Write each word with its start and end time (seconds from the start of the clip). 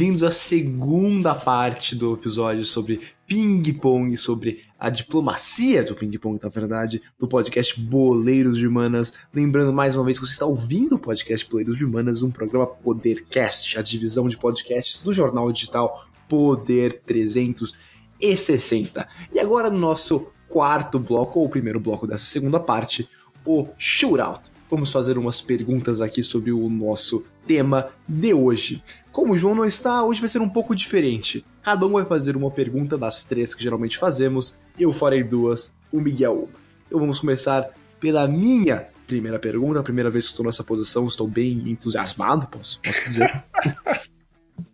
bem-vindos 0.00 0.22
à 0.22 0.30
segunda 0.30 1.34
parte 1.34 1.94
do 1.94 2.14
episódio 2.14 2.64
sobre 2.64 3.02
ping-pong, 3.26 4.16
sobre 4.16 4.64
a 4.78 4.88
diplomacia 4.88 5.84
do 5.84 5.94
ping-pong, 5.94 6.40
na 6.42 6.48
verdade, 6.48 7.02
do 7.18 7.28
podcast 7.28 7.78
Boleiros 7.78 8.56
de 8.56 8.66
Manas. 8.66 9.12
Lembrando 9.30 9.74
mais 9.74 9.94
uma 9.94 10.02
vez 10.02 10.18
que 10.18 10.24
você 10.24 10.32
está 10.32 10.46
ouvindo 10.46 10.94
o 10.94 10.98
podcast 10.98 11.46
Boleiros 11.50 11.76
de 11.76 11.84
Manas, 11.84 12.22
um 12.22 12.30
programa 12.30 12.66
Podercast, 12.66 13.78
a 13.78 13.82
divisão 13.82 14.26
de 14.26 14.38
podcasts 14.38 15.02
do 15.02 15.12
jornal 15.12 15.52
digital 15.52 16.06
Poder 16.26 17.02
360. 17.04 19.06
E 19.34 19.38
agora 19.38 19.68
no 19.68 19.78
nosso 19.78 20.32
quarto 20.48 20.98
bloco, 20.98 21.40
ou 21.40 21.48
primeiro 21.50 21.78
bloco 21.78 22.06
dessa 22.06 22.24
segunda 22.24 22.58
parte, 22.58 23.06
o 23.44 23.68
shootout. 23.76 24.50
Vamos 24.70 24.92
fazer 24.92 25.18
umas 25.18 25.40
perguntas 25.40 26.00
aqui 26.00 26.22
sobre 26.22 26.52
o 26.52 26.68
nosso 26.70 27.26
tema 27.46 27.90
de 28.08 28.32
hoje. 28.32 28.82
Como 29.10 29.32
o 29.32 29.38
João 29.38 29.54
não 29.54 29.64
está, 29.64 30.04
hoje 30.04 30.20
vai 30.20 30.28
ser 30.28 30.40
um 30.40 30.48
pouco 30.48 30.74
diferente. 30.74 31.44
Cada 31.62 31.84
um 31.86 31.92
vai 31.92 32.04
fazer 32.04 32.36
uma 32.36 32.50
pergunta 32.50 32.96
das 32.96 33.24
três 33.24 33.52
que 33.52 33.62
geralmente 33.62 33.98
fazemos, 33.98 34.60
eu 34.78 34.92
farei 34.92 35.24
duas, 35.24 35.74
o 35.92 36.00
Miguel 36.00 36.34
uma. 36.34 36.60
Então 36.86 37.00
vamos 37.00 37.18
começar 37.18 37.68
pela 37.98 38.28
minha 38.28 38.88
primeira 39.06 39.38
pergunta, 39.38 39.80
a 39.80 39.82
primeira 39.82 40.08
vez 40.08 40.26
que 40.26 40.30
estou 40.30 40.46
nessa 40.46 40.62
posição, 40.62 41.06
estou 41.06 41.26
bem 41.26 41.68
entusiasmado, 41.68 42.46
posso, 42.46 42.80
posso 42.80 43.04
dizer. 43.04 43.44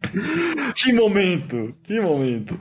que 0.75 0.93
momento, 0.93 1.75
que 1.83 2.01
momento. 2.01 2.55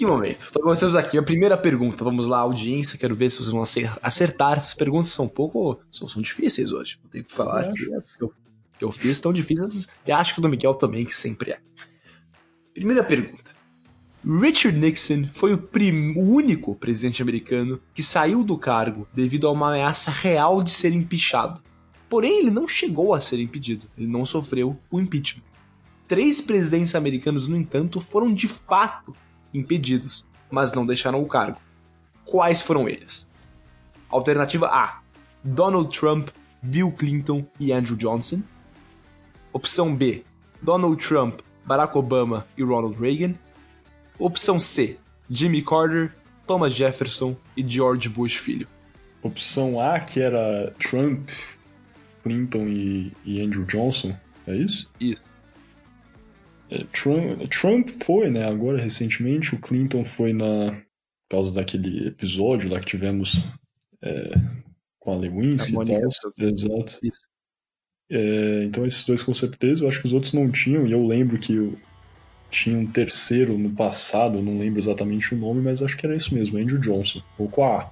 Que 0.00 0.06
momento. 0.06 0.46
Então 0.48 0.62
começamos 0.62 0.96
aqui. 0.96 1.18
A 1.18 1.22
primeira 1.22 1.58
pergunta. 1.58 2.02
Vamos 2.02 2.26
lá, 2.26 2.38
audiência. 2.38 2.98
Quero 2.98 3.14
ver 3.14 3.30
se 3.30 3.36
vocês 3.36 3.48
vão 3.48 3.62
acertar. 4.00 4.56
Essas 4.56 4.72
perguntas 4.72 5.08
são 5.08 5.26
um 5.26 5.28
pouco. 5.28 5.78
São, 5.90 6.08
são 6.08 6.22
difíceis 6.22 6.72
hoje. 6.72 6.98
Vou 7.02 7.10
ter 7.10 7.22
que 7.22 7.30
falar 7.30 7.66
eu 7.66 7.74
que 7.74 7.92
as 7.92 8.16
que 8.16 8.24
eu, 8.24 8.32
que 8.78 8.84
eu 8.86 8.92
fiz 8.92 9.20
tão 9.20 9.30
difíceis. 9.30 9.90
E 10.06 10.10
acho 10.10 10.32
que 10.32 10.38
o 10.38 10.42
do 10.42 10.48
Miguel 10.48 10.72
também, 10.72 11.04
que 11.04 11.14
sempre 11.14 11.50
é. 11.50 11.60
Primeira 12.72 13.04
pergunta. 13.04 13.54
Richard 14.24 14.78
Nixon 14.78 15.28
foi 15.34 15.52
o, 15.52 15.68
o 16.16 16.34
único 16.34 16.74
presidente 16.76 17.20
americano 17.20 17.78
que 17.92 18.02
saiu 18.02 18.42
do 18.42 18.56
cargo 18.56 19.06
devido 19.12 19.46
a 19.48 19.52
uma 19.52 19.68
ameaça 19.68 20.10
real 20.10 20.62
de 20.62 20.70
ser 20.70 20.94
empichado. 20.94 21.60
Porém, 22.08 22.38
ele 22.38 22.50
não 22.50 22.66
chegou 22.66 23.12
a 23.12 23.20
ser 23.20 23.38
impedido. 23.38 23.86
Ele 23.98 24.06
não 24.06 24.24
sofreu 24.24 24.80
o 24.90 24.98
impeachment. 24.98 25.44
Três 26.08 26.40
presidentes 26.40 26.94
americanos, 26.94 27.46
no 27.46 27.54
entanto, 27.54 28.00
foram 28.00 28.32
de 28.32 28.48
fato 28.48 29.14
impedidos, 29.52 30.24
mas 30.50 30.72
não 30.72 30.86
deixaram 30.86 31.22
o 31.22 31.26
cargo. 31.26 31.60
Quais 32.24 32.62
foram 32.62 32.88
eles? 32.88 33.28
Alternativa 34.08 34.66
A: 34.66 35.00
Donald 35.42 35.96
Trump, 35.96 36.28
Bill 36.62 36.92
Clinton 36.92 37.46
e 37.58 37.72
Andrew 37.72 37.96
Johnson. 37.96 38.42
Opção 39.52 39.94
B: 39.94 40.24
Donald 40.62 40.96
Trump, 41.04 41.40
Barack 41.64 41.96
Obama 41.96 42.46
e 42.56 42.62
Ronald 42.62 42.98
Reagan. 43.00 43.34
Opção 44.18 44.58
C: 44.60 44.98
Jimmy 45.28 45.62
Carter, 45.62 46.12
Thomas 46.46 46.74
Jefferson 46.74 47.36
e 47.56 47.66
George 47.66 48.08
Bush 48.08 48.36
filho. 48.36 48.66
Opção 49.22 49.80
A, 49.80 50.00
que 50.00 50.20
era 50.20 50.74
Trump, 50.78 51.28
Clinton 52.22 52.66
e, 52.66 53.12
e 53.24 53.40
Andrew 53.40 53.64
Johnson, 53.64 54.16
é 54.46 54.56
isso? 54.56 54.90
Isso. 54.98 55.29
É, 56.70 56.84
Trump, 56.92 57.48
Trump 57.50 57.88
foi, 57.88 58.30
né? 58.30 58.46
Agora, 58.46 58.80
recentemente, 58.80 59.54
o 59.54 59.58
Clinton 59.58 60.04
foi 60.04 60.32
na. 60.32 60.72
Por 61.28 61.36
causa 61.36 61.52
daquele 61.52 62.08
episódio 62.08 62.70
lá 62.70 62.80
que 62.80 62.86
tivemos 62.86 63.44
é, 64.02 64.32
com 64.98 65.12
a 65.12 65.16
Lewinsky 65.16 65.72
e 65.72 65.74
tal. 65.74 66.48
Exato. 66.48 67.00
É, 68.10 68.64
então, 68.64 68.84
esses 68.84 69.04
dois 69.04 69.22
com 69.22 69.32
certeza. 69.32 69.84
Eu 69.84 69.88
acho 69.88 70.00
que 70.00 70.06
os 70.06 70.12
outros 70.12 70.32
não 70.32 70.50
tinham, 70.50 70.86
e 70.86 70.92
eu 70.92 71.06
lembro 71.06 71.38
que 71.38 71.54
eu 71.54 71.78
tinha 72.50 72.76
um 72.76 72.86
terceiro 72.86 73.56
no 73.56 73.70
passado, 73.70 74.42
não 74.42 74.58
lembro 74.58 74.80
exatamente 74.80 75.34
o 75.34 75.38
nome, 75.38 75.60
mas 75.60 75.82
acho 75.82 75.96
que 75.96 76.04
era 76.04 76.16
isso 76.16 76.34
mesmo, 76.34 76.58
Andrew 76.58 76.80
Johnson. 76.80 77.22
Ou 77.38 77.48
com 77.48 77.64
a 77.64 77.82
A. 77.82 77.90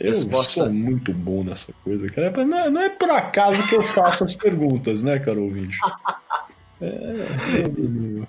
Certíssimo. 0.00 0.36
Eu 0.36 0.42
sou 0.42 0.72
muito 0.72 1.12
bom 1.12 1.44
nessa 1.44 1.72
coisa, 1.84 2.06
cara. 2.08 2.44
Não 2.44 2.58
é, 2.58 2.70
não 2.70 2.80
é 2.80 2.88
por 2.88 3.10
acaso 3.10 3.68
que 3.68 3.76
eu 3.76 3.82
faço 3.82 4.24
as 4.24 4.34
perguntas, 4.34 5.02
né, 5.02 5.18
caro 5.18 5.42
ouvinte? 5.42 5.78
É, 6.82 6.86
é, 6.86 8.26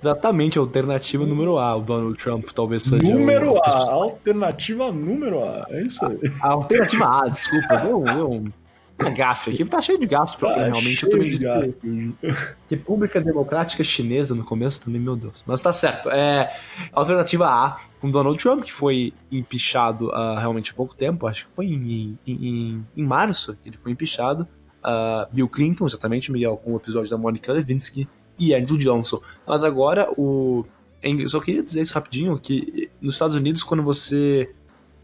Exatamente, 0.00 0.56
alternativa 0.60 1.26
número 1.26 1.58
A, 1.58 1.76
o 1.76 1.80
Donald 1.80 2.16
Trump 2.16 2.48
talvez 2.54 2.84
seja. 2.84 3.02
Número 3.02 3.54
o... 3.54 3.58
A, 3.64 3.90
alternativa 3.90 4.92
número 4.92 5.42
A, 5.42 5.66
é 5.70 5.82
isso 5.82 6.06
aí. 6.06 6.20
A, 6.40 6.46
a 6.46 6.50
alternativa 6.52 7.04
A, 7.04 7.28
desculpa, 7.28 7.76
deu, 7.78 8.04
deu 8.04 8.30
um 8.30 8.44
uma 8.98 9.10
gafe 9.10 9.50
aqui, 9.50 9.64
tá 9.64 9.80
cheio 9.80 9.98
de 9.98 10.06
gastos 10.06 10.40
tá 10.40 10.54
realmente. 10.54 11.02
Eu 11.02 11.10
também 11.10 11.30
disse 11.30 11.46
República 12.70 13.20
Democrática 13.20 13.82
Chinesa 13.82 14.34
no 14.34 14.44
começo 14.44 14.80
também, 14.80 15.00
meu 15.00 15.16
Deus. 15.16 15.42
Mas 15.46 15.60
tá 15.60 15.72
certo. 15.72 16.10
É, 16.10 16.50
alternativa 16.92 17.46
A, 17.46 17.78
com 18.00 18.10
Donald 18.10 18.38
Trump, 18.38 18.62
que 18.64 18.72
foi 18.72 19.12
empichado 19.30 20.10
há 20.12 20.38
realmente 20.38 20.70
há 20.70 20.74
pouco 20.74 20.94
tempo, 20.94 21.26
acho 21.26 21.46
que 21.46 21.54
foi 21.54 21.66
em, 21.66 22.18
em, 22.26 22.32
em, 22.32 22.86
em 22.96 23.04
março 23.04 23.56
que 23.62 23.68
ele 23.68 23.76
foi 23.76 23.92
empichado. 23.92 24.46
Uh, 24.84 25.32
Bill 25.32 25.48
Clinton, 25.48 25.86
exatamente, 25.86 26.32
Miguel, 26.32 26.56
com 26.56 26.72
o 26.72 26.76
episódio 26.76 27.08
da 27.08 27.16
Monica 27.16 27.52
Lewinsky 27.52 28.08
e 28.38 28.54
Andrew 28.54 28.78
Johnson. 28.78 29.20
Mas 29.46 29.62
agora 29.62 30.10
o. 30.16 30.64
Eu 31.02 31.28
só 31.28 31.40
queria 31.40 31.62
dizer 31.62 31.82
isso 31.82 31.94
rapidinho: 31.94 32.38
que 32.38 32.90
nos 33.00 33.14
Estados 33.14 33.36
Unidos, 33.36 33.62
quando 33.62 33.82
você 33.82 34.52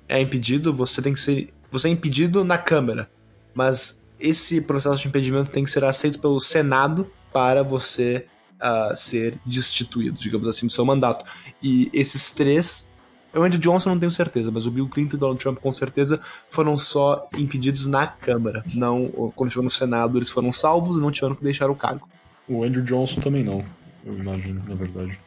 é 0.08 0.20
impedido, 0.20 0.72
você 0.72 1.00
tem 1.00 1.12
que 1.12 1.20
ser. 1.20 1.52
Você 1.70 1.88
é 1.88 1.90
impedido 1.90 2.42
na 2.44 2.58
Câmara 2.58 3.08
mas 3.58 4.00
esse 4.20 4.60
processo 4.60 5.02
de 5.02 5.08
impedimento 5.08 5.50
tem 5.50 5.64
que 5.64 5.70
ser 5.70 5.82
aceito 5.82 6.20
pelo 6.20 6.38
Senado 6.38 7.10
para 7.32 7.64
você 7.64 8.24
uh, 8.62 8.94
ser 8.94 9.36
destituído, 9.44 10.16
digamos 10.16 10.46
assim, 10.46 10.66
do 10.66 10.72
seu 10.72 10.84
mandato. 10.84 11.24
E 11.60 11.90
esses 11.92 12.30
três. 12.30 12.88
O 13.34 13.42
Andrew 13.42 13.60
Johnson 13.60 13.90
não 13.90 13.98
tenho 13.98 14.12
certeza, 14.12 14.50
mas 14.50 14.64
o 14.64 14.70
Bill 14.70 14.88
Clinton 14.88 15.16
e 15.16 15.18
Donald 15.18 15.40
Trump 15.40 15.58
com 15.58 15.72
certeza 15.72 16.20
foram 16.48 16.76
só 16.76 17.28
impedidos 17.36 17.86
na 17.86 18.06
Câmara. 18.06 18.64
Não, 18.74 19.08
quando 19.34 19.50
chegou 19.50 19.64
no 19.64 19.70
Senado, 19.70 20.16
eles 20.16 20.30
foram 20.30 20.52
salvos 20.52 20.96
e 20.96 21.00
não 21.00 21.10
tiveram 21.10 21.34
que 21.34 21.42
deixar 21.42 21.68
o 21.68 21.74
cargo. 21.74 22.08
O 22.48 22.62
Andrew 22.62 22.82
Johnson 22.84 23.20
também 23.20 23.42
não, 23.42 23.62
eu 24.06 24.14
imagino, 24.14 24.62
na 24.66 24.74
verdade. 24.76 25.18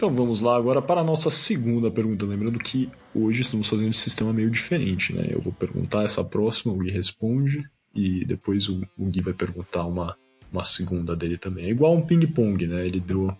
Então 0.00 0.10
vamos 0.10 0.40
lá 0.40 0.56
agora 0.56 0.80
para 0.80 1.02
a 1.02 1.04
nossa 1.04 1.28
segunda 1.28 1.90
pergunta. 1.90 2.24
Lembrando 2.24 2.58
que 2.58 2.90
hoje 3.14 3.42
estamos 3.42 3.68
fazendo 3.68 3.90
um 3.90 3.92
sistema 3.92 4.32
meio 4.32 4.50
diferente, 4.50 5.12
né? 5.12 5.26
Eu 5.28 5.42
vou 5.42 5.52
perguntar 5.52 6.04
essa 6.04 6.24
próxima, 6.24 6.72
o 6.72 6.78
Gui 6.78 6.90
responde, 6.90 7.68
e 7.94 8.24
depois 8.24 8.66
o, 8.70 8.80
o 8.96 9.04
Gui 9.04 9.20
vai 9.20 9.34
perguntar 9.34 9.84
uma, 9.84 10.16
uma 10.50 10.64
segunda 10.64 11.14
dele 11.14 11.36
também. 11.36 11.66
É 11.66 11.68
igual 11.68 11.94
um 11.94 12.00
ping-pong, 12.00 12.66
né? 12.66 12.86
Ele 12.86 12.98
deu 12.98 13.36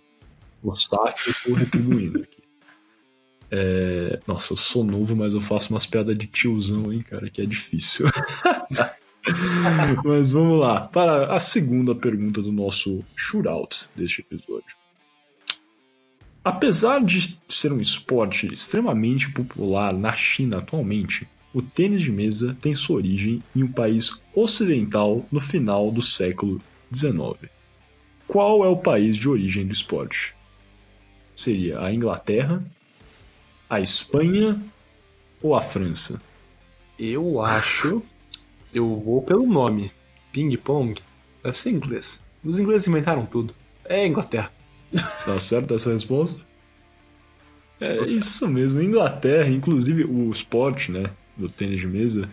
o 0.62 0.76
saque 0.76 1.30
e 1.30 1.50
eu 1.50 1.54
retribuindo 1.56 2.18
aqui. 2.18 2.42
É... 3.52 4.20
Nossa, 4.28 4.52
eu 4.52 4.56
sou 4.56 4.84
novo, 4.84 5.16
mas 5.16 5.34
eu 5.34 5.40
faço 5.40 5.72
umas 5.72 5.84
piadas 5.84 6.16
de 6.16 6.28
tiozão, 6.28 6.92
hein, 6.92 7.02
cara, 7.02 7.28
que 7.28 7.42
é 7.42 7.46
difícil. 7.46 8.06
mas 10.04 10.30
vamos 10.30 10.60
lá, 10.60 10.86
para 10.86 11.34
a 11.34 11.40
segunda 11.40 11.92
pergunta 11.92 12.40
do 12.40 12.52
nosso 12.52 13.04
shootout 13.16 13.88
deste 13.96 14.20
episódio. 14.20 14.79
Apesar 16.42 17.04
de 17.04 17.38
ser 17.46 17.70
um 17.70 17.80
esporte 17.80 18.46
extremamente 18.50 19.30
popular 19.30 19.92
na 19.92 20.12
China 20.12 20.58
atualmente, 20.58 21.28
o 21.52 21.60
tênis 21.60 22.00
de 22.00 22.10
mesa 22.10 22.56
tem 22.62 22.74
sua 22.74 22.96
origem 22.96 23.42
em 23.54 23.62
um 23.62 23.70
país 23.70 24.22
ocidental 24.34 25.26
no 25.30 25.40
final 25.40 25.90
do 25.90 26.00
século 26.00 26.60
XIX. 26.94 27.50
Qual 28.26 28.64
é 28.64 28.68
o 28.68 28.76
país 28.76 29.16
de 29.16 29.28
origem 29.28 29.66
do 29.66 29.72
esporte? 29.72 30.34
Seria 31.34 31.80
a 31.80 31.92
Inglaterra, 31.92 32.64
a 33.68 33.80
Espanha 33.80 34.62
ou 35.42 35.54
a 35.54 35.60
França? 35.60 36.22
Eu 36.98 37.42
acho. 37.42 38.02
Eu 38.72 38.96
vou 38.96 39.20
pelo 39.22 39.46
nome. 39.46 39.90
Ping 40.32 40.56
pong. 40.56 41.00
Deve 41.42 41.58
ser 41.58 41.70
inglês. 41.70 42.22
Os 42.42 42.58
ingleses 42.58 42.88
inventaram 42.88 43.26
tudo. 43.26 43.54
É 43.84 44.06
Inglaterra. 44.06 44.59
Tá 44.92 45.38
certa 45.38 45.74
essa 45.74 45.92
resposta? 45.92 46.42
É 47.80 47.96
Nossa. 47.96 48.18
isso 48.18 48.48
mesmo, 48.48 48.82
Inglaterra, 48.82 49.48
inclusive 49.48 50.04
o 50.04 50.30
esporte, 50.30 50.92
né, 50.92 51.10
do 51.36 51.48
tênis 51.48 51.80
de 51.80 51.86
mesa, 51.86 52.28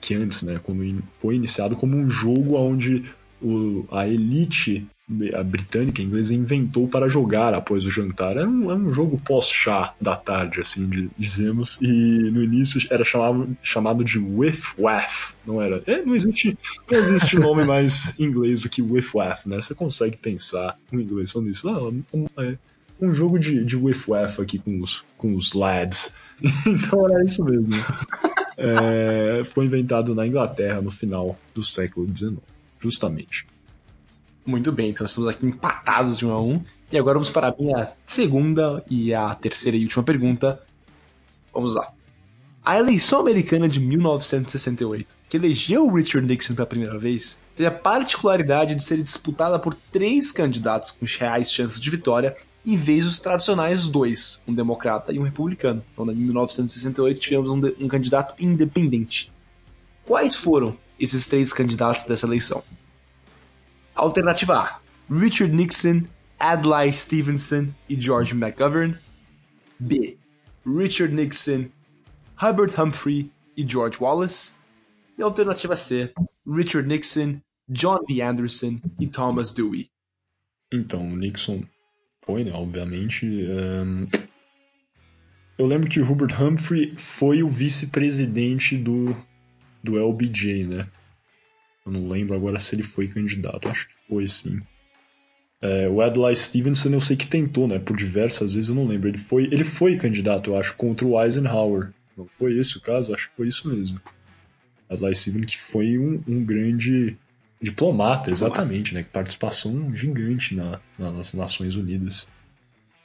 que 0.00 0.14
antes, 0.14 0.42
né, 0.42 0.58
quando 0.62 1.02
foi 1.20 1.36
iniciado 1.36 1.76
como 1.76 1.96
um 1.96 2.10
jogo 2.10 2.56
onde 2.56 3.04
o, 3.40 3.86
a 3.90 4.08
elite 4.08 4.86
a 5.34 5.42
britânica, 5.42 6.00
a 6.00 6.04
inglesa, 6.04 6.34
inventou 6.34 6.86
para 6.86 7.08
jogar 7.08 7.54
após 7.54 7.84
o 7.84 7.90
jantar. 7.90 8.36
É 8.36 8.46
um, 8.46 8.70
é 8.70 8.74
um 8.74 8.92
jogo 8.92 9.20
pós-chá 9.20 9.94
da 10.00 10.16
tarde, 10.16 10.60
assim, 10.60 10.88
de, 10.88 11.10
dizemos. 11.18 11.78
E 11.80 12.30
no 12.30 12.42
início 12.42 12.80
era 12.90 13.04
chamado, 13.04 13.56
chamado 13.62 14.04
de 14.04 14.18
With 14.18 14.60
Waff, 14.78 15.34
não 15.46 15.60
era? 15.60 15.82
É, 15.86 16.02
não 16.04 16.14
existe, 16.14 16.56
não 16.90 16.98
existe 16.98 17.38
nome 17.38 17.64
mais 17.64 18.18
inglês 18.18 18.60
do 18.60 18.68
que 18.68 18.82
With 18.82 19.08
Waff, 19.14 19.48
né? 19.48 19.60
Você 19.60 19.74
consegue 19.74 20.16
pensar 20.16 20.78
no 20.92 21.00
inglês 21.00 21.32
falando 21.32 21.50
isso. 21.50 21.68
Ah, 21.68 21.88
um, 21.88 22.26
é, 22.38 22.56
um 23.00 23.12
jogo 23.12 23.38
de, 23.38 23.64
de 23.64 23.76
With 23.76 24.02
Waff 24.06 24.40
aqui 24.40 24.58
com 24.58 24.80
os, 24.80 25.04
com 25.16 25.34
os 25.34 25.54
lads. 25.54 26.14
então 26.66 27.08
era 27.08 27.24
isso 27.24 27.44
mesmo. 27.44 27.74
É, 28.56 29.42
foi 29.44 29.64
inventado 29.64 30.14
na 30.14 30.26
Inglaterra 30.26 30.80
no 30.80 30.90
final 30.90 31.38
do 31.54 31.62
século 31.62 32.06
XIX. 32.14 32.36
justamente. 32.78 33.46
Muito 34.44 34.72
bem, 34.72 34.90
então 34.90 35.06
estamos 35.06 35.28
aqui 35.28 35.46
empatados 35.46 36.18
de 36.18 36.26
um 36.26 36.32
a 36.32 36.40
um. 36.40 36.62
E 36.90 36.98
agora 36.98 37.14
vamos 37.14 37.30
para 37.30 37.48
a 37.48 37.54
minha 37.56 37.92
segunda 38.04 38.84
e 38.90 39.14
a 39.14 39.32
terceira 39.34 39.76
e 39.76 39.84
última 39.84 40.02
pergunta. 40.02 40.60
Vamos 41.52 41.74
lá. 41.74 41.92
A 42.64 42.78
eleição 42.78 43.20
americana 43.20 43.68
de 43.68 43.80
1968, 43.80 45.16
que 45.28 45.36
elegeu 45.36 45.90
Richard 45.90 46.26
Nixon 46.26 46.54
pela 46.54 46.66
primeira 46.66 46.98
vez, 46.98 47.38
teve 47.56 47.66
a 47.66 47.70
particularidade 47.70 48.74
de 48.74 48.82
ser 48.82 49.02
disputada 49.02 49.58
por 49.58 49.74
três 49.74 50.30
candidatos 50.30 50.90
com 50.90 51.06
reais 51.06 51.52
chances 51.52 51.80
de 51.80 51.88
vitória, 51.88 52.36
em 52.64 52.76
vez 52.76 53.06
dos 53.06 53.18
tradicionais 53.18 53.88
dois, 53.88 54.40
um 54.46 54.54
democrata 54.54 55.12
e 55.12 55.18
um 55.18 55.22
republicano. 55.22 55.82
Então, 55.92 56.10
em 56.10 56.14
1968, 56.14 57.20
tivemos 57.20 57.50
um, 57.50 57.60
um 57.84 57.88
candidato 57.88 58.34
independente. 58.38 59.32
Quais 60.04 60.36
foram 60.36 60.76
esses 60.98 61.26
três 61.26 61.52
candidatos 61.52 62.04
dessa 62.04 62.26
eleição? 62.26 62.62
Alternativa 63.94 64.60
A: 64.60 64.80
Richard 65.10 65.54
Nixon, 65.54 66.06
Adlai 66.38 66.92
Stevenson 66.92 67.68
e 67.88 68.00
George 68.00 68.34
McGovern. 68.34 68.96
B: 69.78 70.16
Richard 70.66 71.14
Nixon, 71.14 71.70
Hubert 72.40 72.78
Humphrey 72.78 73.30
e 73.56 73.66
George 73.66 73.98
Wallace. 74.00 74.54
E 75.18 75.22
alternativa 75.22 75.76
C, 75.76 76.12
Richard 76.46 76.88
Nixon, 76.88 77.40
John 77.68 78.04
B. 78.06 78.22
Anderson 78.22 78.80
e 78.98 79.06
Thomas 79.06 79.50
Dewey. 79.50 79.90
Então, 80.72 81.04
Nixon 81.14 81.62
foi, 82.24 82.44
né? 82.44 82.52
Obviamente. 82.52 83.26
Um... 83.26 84.06
Eu 85.58 85.66
lembro 85.66 85.90
que 85.90 86.00
o 86.00 86.10
Hubert 86.10 86.40
Humphrey 86.40 86.94
foi 86.96 87.42
o 87.42 87.48
vice-presidente 87.48 88.76
do, 88.76 89.14
do 89.82 89.98
LBJ, 89.98 90.64
né? 90.64 90.88
Eu 91.84 91.92
não 91.92 92.08
lembro 92.08 92.34
agora 92.34 92.58
se 92.58 92.74
ele 92.74 92.82
foi 92.82 93.08
candidato, 93.08 93.68
acho 93.68 93.88
que 93.88 93.94
foi 94.08 94.28
sim. 94.28 94.60
É, 95.62 95.88
o 95.88 96.00
Adlai 96.00 96.34
Stevenson 96.34 96.90
eu 96.90 97.00
sei 97.00 97.16
que 97.16 97.26
tentou, 97.26 97.68
né? 97.68 97.78
Por 97.78 97.96
diversas 97.96 98.54
vezes 98.54 98.70
eu 98.70 98.74
não 98.74 98.86
lembro. 98.86 99.08
Ele 99.08 99.18
foi, 99.18 99.44
ele 99.44 99.64
foi 99.64 99.96
candidato, 99.96 100.50
eu 100.50 100.56
acho, 100.56 100.74
contra 100.76 101.06
o 101.06 101.22
Eisenhower. 101.22 101.92
Não 102.16 102.26
foi 102.26 102.56
esse 102.58 102.78
o 102.78 102.80
caso? 102.80 103.14
Acho 103.14 103.30
que 103.30 103.36
foi 103.36 103.48
isso 103.48 103.68
mesmo. 103.68 104.00
Adlai 104.88 105.14
Stevenson 105.14 105.46
que 105.46 105.58
foi 105.58 105.98
um, 105.98 106.22
um 106.26 106.44
grande 106.44 107.16
diplomata, 107.60 108.30
exatamente, 108.30 108.94
né? 108.94 109.04
Participação 109.12 109.94
gigante 109.94 110.54
na, 110.54 110.80
nas 110.98 111.34
Nações 111.34 111.76
Unidas. 111.76 112.26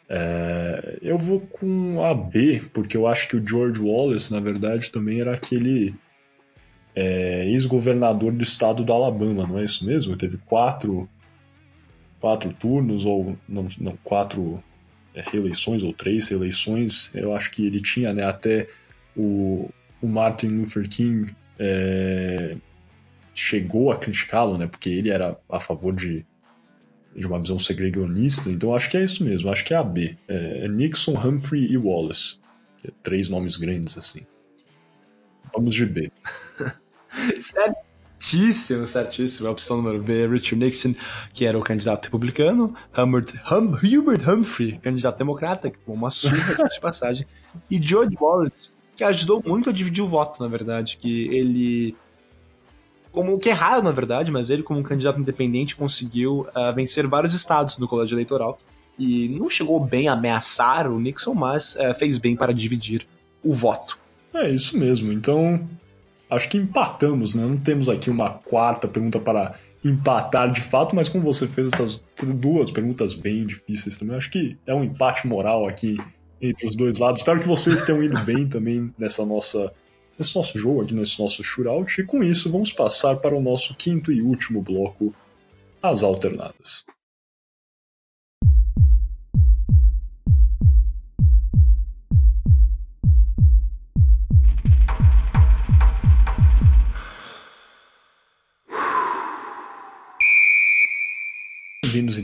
É, 0.07 0.99
eu 1.01 1.17
vou 1.17 1.41
com 1.41 2.03
a 2.03 2.13
B, 2.13 2.61
porque 2.73 2.95
eu 2.95 3.07
acho 3.07 3.27
que 3.27 3.35
o 3.35 3.45
George 3.45 3.81
Wallace, 3.81 4.31
na 4.31 4.39
verdade, 4.39 4.91
também 4.91 5.19
era 5.19 5.33
aquele 5.33 5.95
é, 6.95 7.45
ex-governador 7.47 8.31
do 8.31 8.43
estado 8.43 8.83
do 8.83 8.93
Alabama, 8.93 9.45
não 9.45 9.59
é 9.59 9.65
isso 9.65 9.85
mesmo? 9.85 10.15
Teve 10.15 10.37
quatro 10.37 11.09
quatro 12.25 12.51
turnos, 12.53 13.05
ou 13.05 13.37
não, 13.47 13.67
não 13.79 13.95
quatro 14.03 14.63
é, 15.13 15.21
reeleições, 15.21 15.83
ou 15.83 15.93
três 15.93 16.27
reeleições. 16.27 17.11
Eu 17.13 17.35
acho 17.35 17.51
que 17.51 17.63
ele 17.63 17.79
tinha 17.79 18.11
né, 18.13 18.23
até 18.23 18.67
o, 19.15 19.69
o 20.01 20.07
Martin 20.07 20.47
Luther 20.47 20.89
King 20.89 21.35
é, 21.59 22.57
chegou 23.31 23.91
a 23.91 23.97
criticá-lo, 23.97 24.57
né, 24.57 24.65
porque 24.65 24.89
ele 24.89 25.09
era 25.11 25.37
a 25.47 25.59
favor 25.59 25.93
de, 25.93 26.25
de 27.15 27.27
uma 27.27 27.39
visão 27.39 27.59
segregacionista. 27.59 28.49
Então 28.49 28.73
acho 28.73 28.89
que 28.89 28.97
é 28.97 29.03
isso 29.03 29.23
mesmo, 29.23 29.51
acho 29.51 29.63
que 29.63 29.75
é 29.75 29.77
a 29.77 29.83
B. 29.83 30.17
É, 30.27 30.65
é 30.65 30.67
Nixon, 30.67 31.19
Humphrey 31.19 31.71
e 31.71 31.77
Wallace. 31.77 32.39
É 32.83 32.89
três 33.03 33.29
nomes 33.29 33.55
grandes 33.55 33.99
assim. 33.99 34.21
Vamos 35.53 35.75
de 35.75 35.85
B. 35.85 36.11
Certíssimo, 37.39 38.87
certíssimo. 38.87 39.47
A 39.47 39.51
opção 39.51 39.77
número 39.77 40.01
B, 40.01 40.27
Richard 40.27 40.55
Nixon, 40.55 40.95
que 41.33 41.45
era 41.45 41.57
o 41.57 41.61
candidato 41.61 42.05
republicano, 42.05 42.75
Humbert, 42.97 43.33
hum, 43.51 43.99
Hubert 43.99 44.27
Humphrey, 44.27 44.77
candidato 44.77 45.17
democrata, 45.17 45.69
que 45.69 45.77
tomou 45.79 45.97
uma 45.97 46.09
surra 46.09 46.35
de 46.67 46.79
passagem, 46.79 47.25
e 47.69 47.81
George 47.81 48.15
Wallace, 48.19 48.73
que 48.95 49.03
ajudou 49.03 49.43
muito 49.45 49.69
a 49.69 49.73
dividir 49.73 50.03
o 50.03 50.07
voto, 50.07 50.41
na 50.41 50.47
verdade, 50.47 50.97
que 50.97 51.27
ele 51.27 51.95
como 53.15 53.33
o 53.33 53.39
que 53.39 53.49
é 53.49 53.53
raro, 53.53 53.81
na 53.81 53.91
verdade, 53.91 54.29
mas 54.29 54.49
ele, 54.49 54.61
como 54.61 54.81
um 54.81 54.83
candidato 54.83 55.17
independente, 55.17 55.73
conseguiu 55.73 56.41
uh, 56.53 56.75
vencer 56.75 57.07
vários 57.07 57.33
estados 57.33 57.77
no 57.77 57.87
colégio 57.87 58.15
eleitoral. 58.15 58.59
E 58.99 59.29
não 59.29 59.49
chegou 59.49 59.79
bem 59.79 60.09
a 60.09 60.13
ameaçar 60.13 60.91
o 60.91 60.99
Nixon, 60.99 61.33
mas 61.33 61.77
uh, 61.77 61.95
fez 61.97 62.17
bem 62.17 62.35
para 62.35 62.53
dividir 62.53 63.07
o 63.41 63.53
voto. 63.53 63.97
É 64.33 64.49
isso 64.49 64.77
mesmo. 64.77 65.13
Então, 65.13 65.65
acho 66.29 66.49
que 66.49 66.57
empatamos, 66.57 67.35
né? 67.35 67.45
Não 67.45 67.57
temos 67.57 67.89
aqui 67.89 68.09
uma 68.09 68.31
quarta 68.31 68.87
pergunta 68.87 69.19
para 69.19 69.55
empatar 69.83 70.51
de 70.51 70.61
fato, 70.61 70.95
mas 70.95 71.07
como 71.07 71.23
você 71.23 71.47
fez 71.47 71.71
essas 71.71 72.01
duas 72.21 72.71
perguntas 72.71 73.13
bem 73.13 73.45
difíceis 73.45 73.97
também, 73.97 74.17
acho 74.17 74.31
que 74.31 74.57
é 74.65 74.73
um 74.73 74.83
empate 74.83 75.27
moral 75.27 75.67
aqui 75.67 75.97
entre 76.41 76.65
os 76.67 76.75
dois 76.75 76.97
lados. 76.97 77.21
Espero 77.21 77.39
que 77.39 77.47
vocês 77.47 77.85
tenham 77.85 78.03
ido 78.03 78.19
bem 78.21 78.47
também 78.49 78.93
nessa 78.97 79.25
nossa 79.25 79.71
nesse 80.17 80.35
nosso 80.35 80.57
jogo 80.57 80.81
aqui, 80.81 80.93
nesse 80.93 81.21
nosso 81.21 81.43
shootout. 81.43 82.01
E 82.01 82.05
com 82.05 82.23
isso, 82.23 82.51
vamos 82.51 82.71
passar 82.71 83.17
para 83.17 83.35
o 83.35 83.41
nosso 83.41 83.75
quinto 83.75 84.11
e 84.11 84.21
último 84.21 84.61
bloco, 84.61 85.13
as 85.81 86.03
alternadas. 86.03 86.85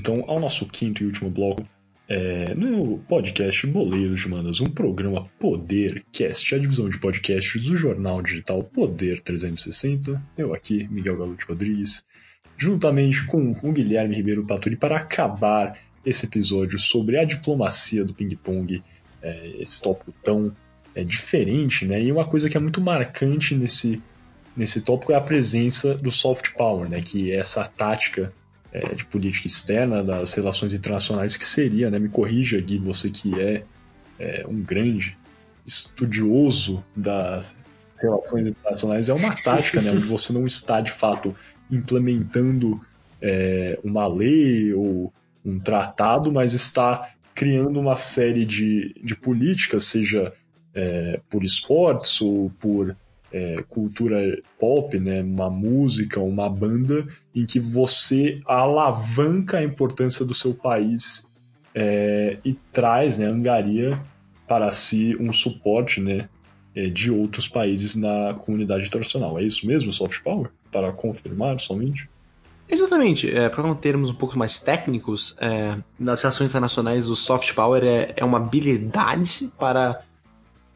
Então 0.01 0.23
ao 0.25 0.39
nosso 0.39 0.65
quinto 0.65 1.03
e 1.03 1.05
último 1.05 1.29
bloco 1.29 1.63
é, 2.09 2.55
no 2.55 2.97
podcast 3.07 3.65
Boleiros 3.67 4.21
de 4.21 4.27
Manas, 4.27 4.59
um 4.59 4.65
programa 4.65 5.29
Podercast, 5.39 6.55
a 6.55 6.57
divisão 6.57 6.89
de 6.89 6.97
podcasts 6.97 7.63
do 7.63 7.75
jornal 7.75 8.21
digital 8.21 8.63
Poder 8.63 9.21
360. 9.21 10.21
Eu 10.35 10.55
aqui, 10.55 10.87
Miguel 10.89 11.17
Galute 11.17 11.45
Rodrigues, 11.45 12.03
juntamente 12.57 13.23
com 13.27 13.55
o 13.63 13.71
Guilherme 13.71 14.15
Ribeiro 14.15 14.45
Paturi, 14.45 14.75
para 14.75 14.97
acabar 14.97 15.77
esse 16.03 16.25
episódio 16.25 16.79
sobre 16.79 17.19
a 17.19 17.23
diplomacia 17.23 18.03
do 18.03 18.13
ping-pong, 18.13 18.81
é, 19.21 19.53
esse 19.59 19.79
tópico 19.79 20.11
tão 20.23 20.51
é, 20.95 21.03
diferente, 21.03 21.85
né? 21.85 22.01
E 22.01 22.11
uma 22.11 22.25
coisa 22.25 22.49
que 22.49 22.57
é 22.57 22.59
muito 22.59 22.81
marcante 22.81 23.53
nesse, 23.53 24.01
nesse 24.57 24.81
tópico 24.81 25.11
é 25.11 25.15
a 25.15 25.21
presença 25.21 25.93
do 25.93 26.09
soft 26.09 26.53
power, 26.53 26.89
né? 26.89 27.01
Que 27.01 27.31
é 27.31 27.35
essa 27.35 27.63
tática 27.63 28.33
é, 28.71 28.95
de 28.95 29.05
política 29.05 29.47
externa, 29.47 30.03
das 30.03 30.33
relações 30.33 30.73
internacionais, 30.73 31.35
que 31.35 31.45
seria, 31.45 31.89
né, 31.89 31.99
me 31.99 32.09
corrija, 32.09 32.59
Gui, 32.59 32.77
você 32.77 33.09
que 33.09 33.39
é, 33.39 33.63
é 34.19 34.45
um 34.47 34.61
grande 34.61 35.17
estudioso 35.65 36.83
das 36.95 37.55
relações 37.97 38.47
internacionais, 38.47 39.09
é 39.09 39.13
uma 39.13 39.35
tática, 39.35 39.81
né, 39.81 39.91
onde 39.91 40.05
você 40.05 40.33
não 40.33 40.47
está 40.47 40.81
de 40.81 40.91
fato 40.91 41.35
implementando 41.69 42.79
é, 43.21 43.79
uma 43.83 44.07
lei 44.07 44.73
ou 44.73 45.13
um 45.45 45.59
tratado, 45.59 46.31
mas 46.31 46.53
está 46.53 47.09
criando 47.33 47.79
uma 47.79 47.95
série 47.95 48.45
de, 48.45 48.95
de 49.03 49.15
políticas, 49.15 49.85
seja 49.85 50.33
é, 50.73 51.19
por 51.29 51.43
esportes 51.43 52.21
ou 52.21 52.49
por 52.59 52.95
é, 53.31 53.63
cultura 53.69 54.41
pop, 54.59 54.99
né, 54.99 55.21
uma 55.21 55.49
música, 55.49 56.19
uma 56.19 56.49
banda, 56.49 57.07
em 57.33 57.45
que 57.45 57.59
você 57.59 58.41
alavanca 58.45 59.59
a 59.59 59.63
importância 59.63 60.25
do 60.25 60.33
seu 60.33 60.53
país 60.53 61.27
é, 61.73 62.37
e 62.43 62.53
traz, 62.73 63.17
né, 63.17 63.25
angaria 63.25 63.99
para 64.47 64.71
si 64.71 65.15
um 65.19 65.31
suporte 65.31 66.01
né, 66.01 66.27
é, 66.75 66.87
de 66.87 67.09
outros 67.09 67.47
países 67.47 67.95
na 67.95 68.33
comunidade 68.33 68.87
internacional. 68.87 69.39
É 69.39 69.43
isso 69.43 69.65
mesmo, 69.65 69.93
soft 69.93 70.21
power? 70.21 70.49
Para 70.71 70.91
confirmar 70.91 71.59
somente? 71.59 72.09
Exatamente. 72.67 73.29
É, 73.29 73.49
para 73.49 73.75
termos 73.75 74.09
um 74.09 74.13
pouco 74.13 74.37
mais 74.37 74.57
técnicos, 74.57 75.35
é, 75.39 75.77
nas 75.99 76.21
relações 76.21 76.51
internacionais, 76.51 77.09
o 77.09 77.15
soft 77.15 77.53
power 77.53 77.83
é, 77.83 78.13
é 78.15 78.23
uma 78.23 78.37
habilidade 78.37 79.51
para 79.59 80.01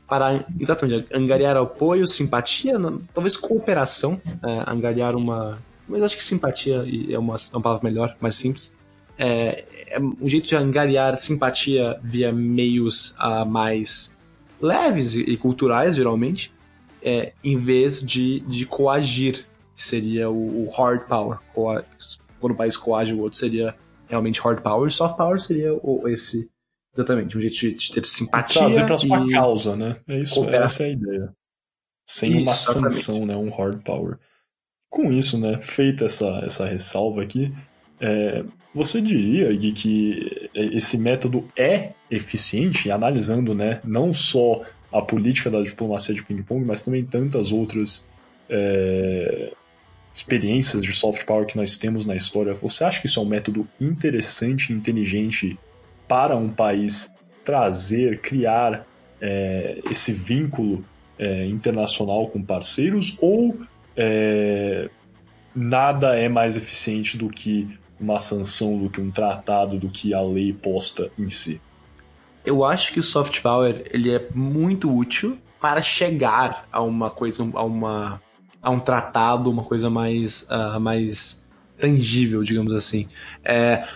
para 0.07 0.45
exatamente 0.59 1.07
angariar 1.13 1.57
apoio, 1.57 2.07
simpatia, 2.07 2.75
talvez 3.13 3.35
cooperação, 3.35 4.21
é, 4.25 4.69
angariar 4.69 5.15
uma. 5.15 5.59
Mas 5.88 6.03
acho 6.03 6.17
que 6.17 6.24
simpatia 6.24 6.83
é 7.09 7.17
uma, 7.17 7.35
é 7.35 7.55
uma 7.55 7.62
palavra 7.62 7.88
melhor, 7.88 8.15
mais 8.19 8.35
simples. 8.35 8.75
É, 9.17 9.65
é 9.88 10.00
um 10.00 10.27
jeito 10.27 10.47
de 10.47 10.55
angariar 10.55 11.17
simpatia 11.17 12.00
via 12.03 12.31
meios 12.31 13.12
uh, 13.12 13.45
mais 13.45 14.17
leves 14.62 15.15
e, 15.15 15.38
culturais, 15.38 15.95
geralmente, 15.95 16.53
é, 17.01 17.33
em 17.43 17.57
vez 17.57 18.01
de, 18.01 18.41
de 18.41 18.65
coagir, 18.65 19.45
que 19.75 19.83
seria 19.83 20.29
o, 20.29 20.65
o 20.65 20.69
hard 20.69 21.01
power. 21.07 21.39
Quando 21.53 22.53
o 22.53 22.55
país 22.55 22.75
coage 22.75 23.13
o 23.13 23.19
outro, 23.19 23.38
seria 23.38 23.75
realmente 24.07 24.39
hard 24.41 24.62
power. 24.62 24.91
Soft 24.91 25.15
power 25.15 25.39
seria 25.39 25.74
o, 25.74 26.07
esse 26.07 26.50
Exatamente, 26.96 27.38
um 27.38 27.42
jeito 27.42 27.56
de, 27.56 27.74
de 27.74 27.92
ter 27.92 28.06
simpatia. 28.06 28.62
Trazer 28.62 28.86
para 28.86 28.98
sua 28.98 29.30
causa, 29.30 29.75
né? 29.75 29.98
É 30.08 30.20
isso, 30.20 30.46
essa 30.46 30.84
é 30.84 30.86
a 30.86 30.90
ideia. 30.90 31.34
Sem 32.06 32.42
isso, 32.42 32.72
uma 32.72 32.90
sanção, 32.90 33.25
né? 33.25 33.36
Um 33.36 33.50
hard 33.50 33.82
power. 33.84 34.18
com 34.90 35.12
isso, 35.12 35.38
né, 35.38 35.58
feita 35.60 36.06
essa, 36.06 36.42
essa 36.46 36.66
ressalva 36.66 37.22
aqui, 37.22 37.54
é, 38.00 38.46
você 38.74 39.02
diria, 39.02 39.54
Gui, 39.54 39.74
que 39.74 40.50
esse 40.54 40.98
método 40.98 41.48
é 41.58 41.92
eficiente, 42.10 42.90
analisando 42.90 43.54
né, 43.54 43.82
não 43.84 44.14
só 44.14 44.62
a 44.92 45.02
política 45.02 45.50
da 45.50 45.62
diplomacia 45.62 46.16
de 46.16 46.24
ping-pong, 46.24 46.64
mas 46.64 46.84
também 46.84 47.04
tantas 47.04 47.52
outras 47.52 48.08
é, 48.50 49.52
experiências 50.14 50.82
de 50.82 50.94
soft 50.94 51.25
power 51.25 51.46
que 51.46 51.58
nós 51.58 51.78
temos 51.78 52.06
na 52.06 52.16
história? 52.16 52.54
Você 52.54 52.84
acha 52.86 53.02
que 53.02 53.08
isso 53.08 53.20
é 53.20 53.24
um 53.24 53.28
método 53.28 53.68
interessante 53.80 54.72
e 54.72 54.75
inteligente 54.75 55.60
para 56.07 56.35
um 56.35 56.50
país 56.50 57.13
trazer, 57.43 58.19
criar 58.21 58.85
é, 59.21 59.81
esse 59.89 60.12
vínculo 60.12 60.83
é, 61.17 61.45
internacional 61.45 62.27
com 62.27 62.41
parceiros 62.41 63.17
ou 63.21 63.59
é, 63.95 64.89
nada 65.55 66.17
é 66.17 66.27
mais 66.27 66.57
eficiente 66.57 67.17
do 67.17 67.29
que 67.29 67.67
uma 68.00 68.19
sanção, 68.19 68.77
do 68.77 68.89
que 68.89 69.00
um 69.00 69.09
tratado, 69.09 69.77
do 69.77 69.89
que 69.89 70.13
a 70.13 70.21
lei 70.21 70.51
posta 70.51 71.09
em 71.17 71.29
si? 71.29 71.62
Eu 72.45 72.63
acho 72.63 72.91
que 72.91 73.00
o 73.00 73.03
soft 73.03 73.41
power 73.41 73.83
ele 73.91 74.13
é 74.13 74.27
muito 74.33 74.93
útil 74.93 75.38
para 75.62 75.81
chegar 75.81 76.67
a 76.71 76.81
uma 76.81 77.09
coisa, 77.09 77.43
a 77.53 77.63
uma 77.63 78.21
a 78.62 78.71
um 78.71 78.79
tratado, 78.79 79.51
uma 79.51 79.63
coisa 79.63 79.91
mais, 79.91 80.47
uh, 80.50 80.79
mais 80.79 81.45
tangível, 81.79 82.41
digamos 82.41 82.74
assim. 82.74 83.07
É, 83.43 83.88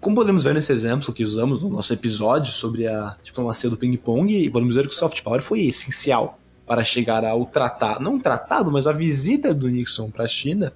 como 0.00 0.16
podemos 0.16 0.44
ver 0.44 0.54
nesse 0.54 0.72
exemplo 0.72 1.12
que 1.12 1.22
usamos 1.22 1.62
no 1.62 1.68
nosso 1.68 1.92
episódio 1.92 2.52
sobre 2.52 2.86
a 2.86 3.16
diplomacia 3.22 3.68
do 3.68 3.76
ping-pong, 3.76 4.48
podemos 4.48 4.74
ver 4.74 4.88
que 4.88 4.94
o 4.94 4.96
soft 4.96 5.22
power 5.22 5.42
foi 5.42 5.66
essencial 5.66 6.38
para 6.66 6.82
chegar 6.82 7.24
ao 7.24 7.44
tratado, 7.44 8.02
não 8.02 8.18
tratado, 8.18 8.72
mas 8.72 8.86
a 8.86 8.92
visita 8.92 9.52
do 9.52 9.68
Nixon 9.68 10.10
para 10.10 10.24
a 10.24 10.28
China, 10.28 10.72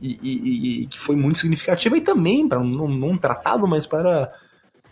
e, 0.00 0.18
e, 0.22 0.82
e, 0.82 0.86
que 0.86 0.98
foi 0.98 1.14
muito 1.14 1.38
significativa, 1.38 1.96
e 1.96 2.00
também 2.00 2.48
para 2.48 2.58
não, 2.58 2.88
não 2.88 3.16
tratado, 3.16 3.68
mas 3.68 3.86
para 3.86 4.32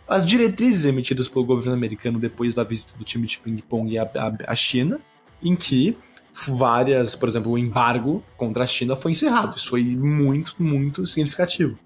as 0.07 0.25
diretrizes 0.25 0.85
emitidas 0.85 1.27
pelo 1.27 1.45
governo 1.45 1.73
americano 1.73 2.17
depois 2.17 2.55
da 2.55 2.63
visita 2.63 2.97
do 2.97 3.03
time 3.03 3.27
de 3.27 3.39
ping-pong 3.39 3.97
à 3.97 4.55
China, 4.55 4.99
em 5.43 5.55
que 5.55 5.97
várias, 6.33 7.15
por 7.15 7.27
exemplo, 7.27 7.51
o 7.51 7.57
embargo 7.57 8.23
contra 8.37 8.63
a 8.63 8.67
China 8.67 8.95
foi 8.95 9.11
encerrado. 9.13 9.55
Isso 9.57 9.69
foi 9.69 9.83
muito, 9.83 10.55
muito 10.59 11.05
significativo. 11.05 11.77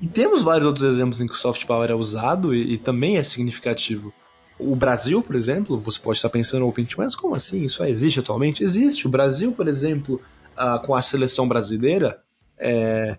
E 0.00 0.06
temos 0.06 0.42
vários 0.42 0.66
outros 0.66 0.84
exemplos 0.84 1.20
em 1.20 1.26
que 1.26 1.34
o 1.34 1.36
soft 1.36 1.66
power 1.66 1.90
é 1.90 1.94
usado 1.94 2.54
e, 2.54 2.74
e, 2.74 2.78
também 2.78 3.18
é 3.18 3.22
significativo. 3.22 4.12
O 4.58 4.74
Brasil, 4.74 5.22
por 5.22 5.36
exemplo, 5.36 5.78
você 5.78 5.98
pode 5.98 6.18
estar 6.18 6.30
pensando, 6.30 6.64
ouvinte, 6.64 6.96
mas 6.96 7.14
como 7.14 7.34
assim? 7.34 7.64
Isso 7.64 7.84
existe 7.84 8.20
atualmente? 8.20 8.64
Existe. 8.64 9.06
O 9.06 9.10
Brasil, 9.10 9.52
por 9.52 9.68
exemplo, 9.68 10.20
uh, 10.56 10.80
com 10.86 10.94
a 10.94 11.02
seleção 11.02 11.46
brasileira, 11.46 12.22
é, 12.58 13.16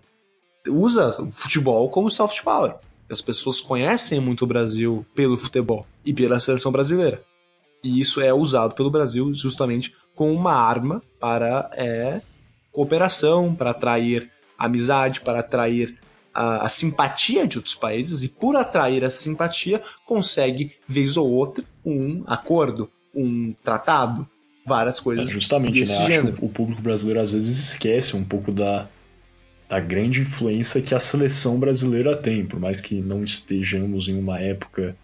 usa 0.68 1.22
o 1.22 1.30
futebol 1.30 1.88
como 1.88 2.10
soft 2.10 2.42
power. 2.42 2.74
As 3.10 3.20
pessoas 3.20 3.60
conhecem 3.60 4.20
muito 4.20 4.42
o 4.42 4.46
Brasil 4.46 5.04
pelo 5.14 5.36
futebol 5.36 5.86
e 6.04 6.12
pela 6.12 6.40
seleção 6.40 6.72
brasileira. 6.72 7.22
E 7.82 8.00
isso 8.00 8.20
é 8.20 8.32
usado 8.32 8.74
pelo 8.74 8.90
Brasil 8.90 9.34
justamente 9.34 9.94
como 10.14 10.32
uma 10.32 10.54
arma 10.54 11.02
para 11.18 11.68
é, 11.74 12.22
cooperação, 12.70 13.54
para 13.54 13.70
atrair 13.70 14.30
amizade, 14.56 15.20
para 15.20 15.40
atrair 15.40 15.98
a, 16.34 16.66
a, 16.66 16.68
simpatia 16.68 17.46
de 17.46 17.58
outros 17.58 17.74
países 17.74 18.22
e, 18.22 18.28
por 18.28 18.56
atrair 18.56 19.02
essa 19.02 19.22
simpatia, 19.22 19.82
consegue, 20.06 20.72
vez 20.88 21.16
ou 21.16 21.30
outra, 21.30 21.64
um 21.84 22.22
acordo, 22.26 22.90
um 23.14 23.54
tratado, 23.62 24.28
várias 24.66 25.00
coisas. 25.00 25.28
É 25.28 25.32
justamente, 25.32 25.80
desse 25.80 25.98
né? 25.98 26.06
Gênero. 26.06 26.28
Acho 26.28 26.36
que 26.38 26.44
o 26.44 26.48
público 26.48 26.82
brasileiro 26.82 27.20
às 27.20 27.32
vezes 27.32 27.58
esquece 27.58 28.16
um 28.16 28.24
pouco 28.24 28.52
da, 28.52 28.88
da 29.68 29.80
grande 29.80 30.20
influência 30.20 30.80
que 30.80 30.94
a 30.94 30.98
seleção 30.98 31.58
brasileira 31.58 32.16
tem, 32.16 32.44
por 32.46 32.60
mais 32.60 32.80
que 32.80 32.96
não 32.96 33.22
estejamos 33.24 34.08
em 34.08 34.18
uma 34.18 34.38
época 34.38 34.96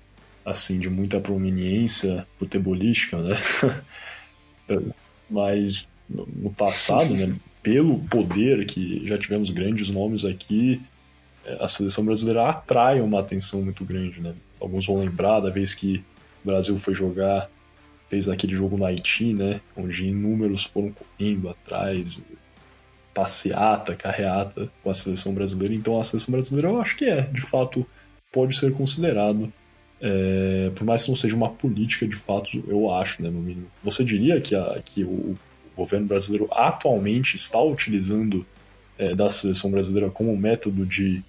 assim 0.45 0.79
de 0.79 0.89
muita 0.89 1.21
prominência 1.21 2.27
futebolística, 2.39 3.19
né? 3.19 3.37
Mas 5.29 5.87
no 6.09 6.51
passado, 6.57 7.15
né, 7.15 7.35
pelo 7.63 7.99
poder 8.01 8.65
que 8.67 9.07
já 9.07 9.19
tivemos 9.19 9.51
grandes 9.51 9.91
nomes 9.91 10.25
aqui, 10.25 10.81
a 11.61 11.69
seleção 11.69 12.05
brasileira 12.05 12.49
atrai 12.49 13.01
uma 13.01 13.21
atenção 13.21 13.63
muito 13.63 13.85
grande, 13.85 14.21
né? 14.21 14.35
Alguns 14.61 14.87
vão 14.87 14.99
lembrar 14.99 15.41
da 15.41 15.51
vez 15.51 15.75
que 15.75 16.05
o 16.43 16.47
Brasil 16.47 16.77
foi 16.79 16.95
jogar, 16.95 17.49
fez 18.09 18.29
aquele 18.29 18.55
jogo 18.55 18.77
no 18.77 18.85
Haiti, 18.85 19.33
né? 19.33 19.61
Onde 19.77 20.09
inúmeros 20.09 20.65
foram 20.65 20.93
correndo 20.93 21.49
atrás, 21.49 22.19
passeata, 23.15 23.95
carreata 23.95 24.71
com 24.83 24.91
a 24.91 24.95
seleção 24.95 25.35
brasileira. 25.35 25.75
Então 25.75 25.99
a 25.99 26.05
seleção 26.05 26.33
brasileira 26.33 26.69
eu 26.69 26.81
acho 26.81 26.97
que 26.97 27.05
é, 27.05 27.23
de 27.23 27.41
fato, 27.41 27.87
pode 28.33 28.57
ser 28.57 28.73
considerado. 28.73 29.53
É, 30.01 30.71
por 30.77 30.85
mais 30.85 31.03
que 31.03 31.09
não 31.09 31.17
seja 31.17 31.35
uma 31.35 31.51
política 31.51 32.07
de 32.07 32.15
fato, 32.15 32.63
eu 32.69 32.93
acho, 32.93 33.23
né, 33.23 33.29
no 33.29 33.41
mínimo. 33.41 33.67
Você 33.83 34.05
diria 34.05 34.41
que, 34.41 34.55
a, 34.55 34.81
que 34.85 35.03
o, 35.03 35.09
o 35.09 35.39
governo 35.77 36.07
brasileiro 36.07 36.49
atualmente 36.53 37.35
está 37.35 37.61
utilizando 37.61 38.47
é, 38.97 39.15
da 39.15 39.29
seleção 39.29 39.71
brasileira 39.71 40.11
como 40.11 40.37
método 40.37 40.87
de 40.87 41.23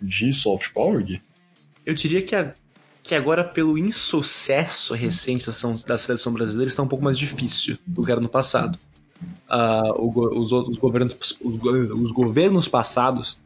de 0.00 0.32
soft 0.32 0.72
power? 0.72 1.20
Eu 1.84 1.94
diria 1.94 2.22
que, 2.22 2.34
a, 2.34 2.54
que 3.02 3.14
agora, 3.14 3.42
pelo 3.44 3.78
insucesso 3.78 4.94
recente 4.94 5.46
da 5.86 5.98
seleção 5.98 6.32
brasileira, 6.32 6.68
está 6.68 6.82
um 6.82 6.88
pouco 6.88 7.04
mais 7.04 7.18
difícil 7.18 7.78
do 7.86 8.04
que 8.04 8.12
era 8.12 8.20
no 8.20 8.28
passado. 8.28 8.78
Uh, 9.50 10.38
os, 10.38 10.52
os, 10.52 10.78
governos, 10.78 11.16
os, 11.40 11.56
os 11.56 12.12
governos 12.12 12.68
passados 12.68 13.38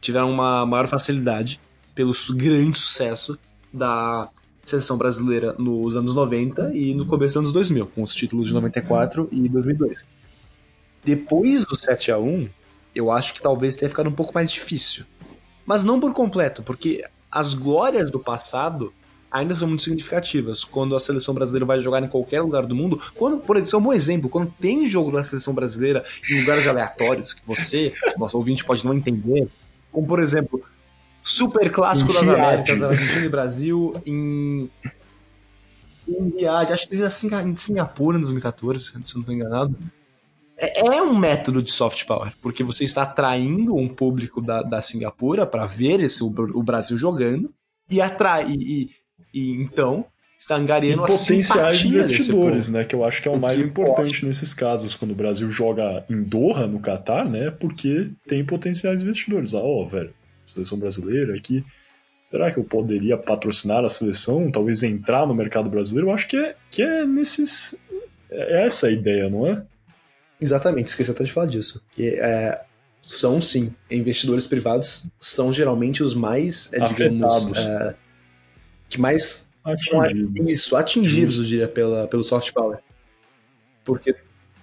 tiveram 0.00 0.30
uma 0.30 0.64
maior 0.66 0.86
facilidade 0.86 1.60
pelo 1.94 2.12
grande 2.30 2.78
sucesso 2.78 3.38
da 3.72 4.28
seleção 4.64 4.96
brasileira 4.96 5.54
nos 5.58 5.96
anos 5.96 6.14
90 6.14 6.72
e 6.74 6.92
no 6.94 7.06
começo 7.06 7.34
dos 7.34 7.36
anos 7.36 7.52
2000, 7.52 7.86
com 7.86 8.02
os 8.02 8.14
títulos 8.14 8.46
de 8.46 8.54
94 8.54 9.28
e 9.30 9.48
2002. 9.48 10.04
Depois 11.04 11.64
do 11.64 11.76
7 11.76 12.10
a 12.10 12.18
1 12.18 12.48
eu 12.94 13.10
acho 13.10 13.34
que 13.34 13.42
talvez 13.42 13.76
tenha 13.76 13.88
ficado 13.88 14.08
um 14.08 14.12
pouco 14.12 14.32
mais 14.34 14.50
difícil 14.50 15.04
mas 15.66 15.84
não 15.84 16.00
por 16.00 16.12
completo, 16.12 16.62
porque 16.62 17.04
as 17.30 17.52
glórias 17.52 18.10
do 18.10 18.20
passado 18.20 18.92
ainda 19.30 19.54
são 19.54 19.68
muito 19.68 19.82
significativas. 19.82 20.64
Quando 20.64 20.96
a 20.96 21.00
seleção 21.00 21.34
brasileira 21.34 21.66
vai 21.66 21.80
jogar 21.80 22.02
em 22.02 22.08
qualquer 22.08 22.40
lugar 22.40 22.64
do 22.64 22.74
mundo, 22.74 23.00
quando, 23.14 23.38
por 23.38 23.56
exemplo, 23.56 23.76
é 23.76 23.78
um 23.78 23.82
bom 23.82 23.92
exemplo, 23.92 24.30
quando 24.30 24.50
tem 24.52 24.88
jogo 24.88 25.10
da 25.10 25.22
seleção 25.22 25.52
brasileira 25.52 26.04
em 26.30 26.40
lugares 26.40 26.66
aleatórios 26.66 27.32
que 27.32 27.42
você, 27.46 27.92
nosso 28.16 28.38
ouvinte, 28.38 28.64
pode 28.64 28.84
não 28.84 28.94
entender, 28.94 29.48
como 29.92 30.06
por 30.06 30.22
exemplo, 30.22 30.62
Super 31.22 31.70
Clássico 31.70 32.12
das 32.12 32.22
Américas, 32.22 32.82
Argentina 32.82 33.24
e 33.24 33.28
Brasil, 33.28 34.00
em. 34.06 34.70
Em 36.08 36.30
viagem, 36.30 36.72
acho 36.72 36.84
que 36.84 36.96
teve 36.96 37.04
em 37.04 37.56
Singapura 37.56 38.16
em 38.16 38.20
2014, 38.20 38.80
se 38.80 38.90
eu 38.92 38.98
não 39.00 39.02
estou 39.02 39.34
enganado. 39.34 39.76
É, 40.58 40.86
é 40.86 41.02
um 41.02 41.16
método 41.16 41.62
de 41.62 41.70
soft 41.70 42.04
power, 42.06 42.32
porque 42.40 42.64
você 42.64 42.84
está 42.84 43.02
atraindo 43.02 43.76
um 43.76 43.88
público 43.88 44.40
da, 44.40 44.62
da 44.62 44.80
Singapura 44.80 45.46
para 45.46 45.66
ver 45.66 46.00
esse, 46.00 46.22
o, 46.22 46.28
o, 46.28 46.62
Brasil 46.62 46.96
jogando 46.96 47.52
e 47.90 48.00
atrair. 48.00 48.58
E, 48.58 48.90
e, 49.34 49.52
então 49.62 50.06
está 50.38 50.56
angariando 50.56 51.04
e 51.04 51.06
potenciais 51.06 51.82
investidores, 51.82 52.70
né? 52.70 52.84
Que 52.84 52.94
eu 52.94 53.04
acho 53.04 53.22
que 53.22 53.28
é 53.28 53.30
o, 53.30 53.34
o 53.34 53.40
mais 53.40 53.60
importante 53.60 54.20
pode. 54.20 54.26
nesses 54.26 54.54
casos, 54.54 54.96
quando 54.96 55.10
o 55.10 55.14
Brasil 55.14 55.50
joga 55.50 56.04
em 56.08 56.22
Doha, 56.22 56.66
no 56.66 56.80
Catar, 56.80 57.28
né? 57.28 57.50
Porque 57.50 58.10
tem 58.26 58.44
potenciais 58.44 59.02
investidores. 59.02 59.54
Ah, 59.54 59.58
ó, 59.58 59.82
oh, 59.82 59.86
velho, 59.86 60.12
seleção 60.46 60.78
brasileira 60.78 61.34
aqui. 61.34 61.64
Será 62.24 62.50
que 62.50 62.58
eu 62.58 62.64
poderia 62.64 63.16
patrocinar 63.16 63.84
a 63.84 63.88
seleção? 63.88 64.50
Talvez 64.50 64.82
entrar 64.82 65.26
no 65.26 65.34
mercado 65.34 65.70
brasileiro? 65.70 66.08
Eu 66.08 66.14
acho 66.14 66.26
que 66.26 66.36
é, 66.36 66.56
que 66.70 66.82
é 66.82 67.04
nesses. 67.04 67.78
É 68.28 68.66
essa 68.66 68.88
a 68.88 68.90
ideia, 68.90 69.30
não 69.30 69.46
é? 69.46 69.64
Exatamente, 70.40 70.88
esqueci 70.88 71.10
até 71.10 71.24
de 71.24 71.32
falar 71.32 71.46
disso. 71.46 71.82
Que 71.90 72.08
é, 72.20 72.62
são 73.02 73.40
sim, 73.40 73.74
investidores 73.90 74.46
privados 74.46 75.08
são 75.18 75.52
geralmente 75.52 76.02
os 76.02 76.14
mais, 76.14 76.72
é, 76.72 76.80
digamos, 76.86 77.52
é, 77.56 77.94
que 78.88 79.00
mais 79.00 79.50
atingidos. 79.64 80.36
são 80.36 80.46
isso, 80.46 80.76
atingidos, 80.76 81.38
eu 81.38 81.44
diria, 81.44 81.68
pela, 81.68 82.06
pelo 82.06 82.22
soft 82.22 82.52
power. 82.52 82.78
Porque 83.84 84.14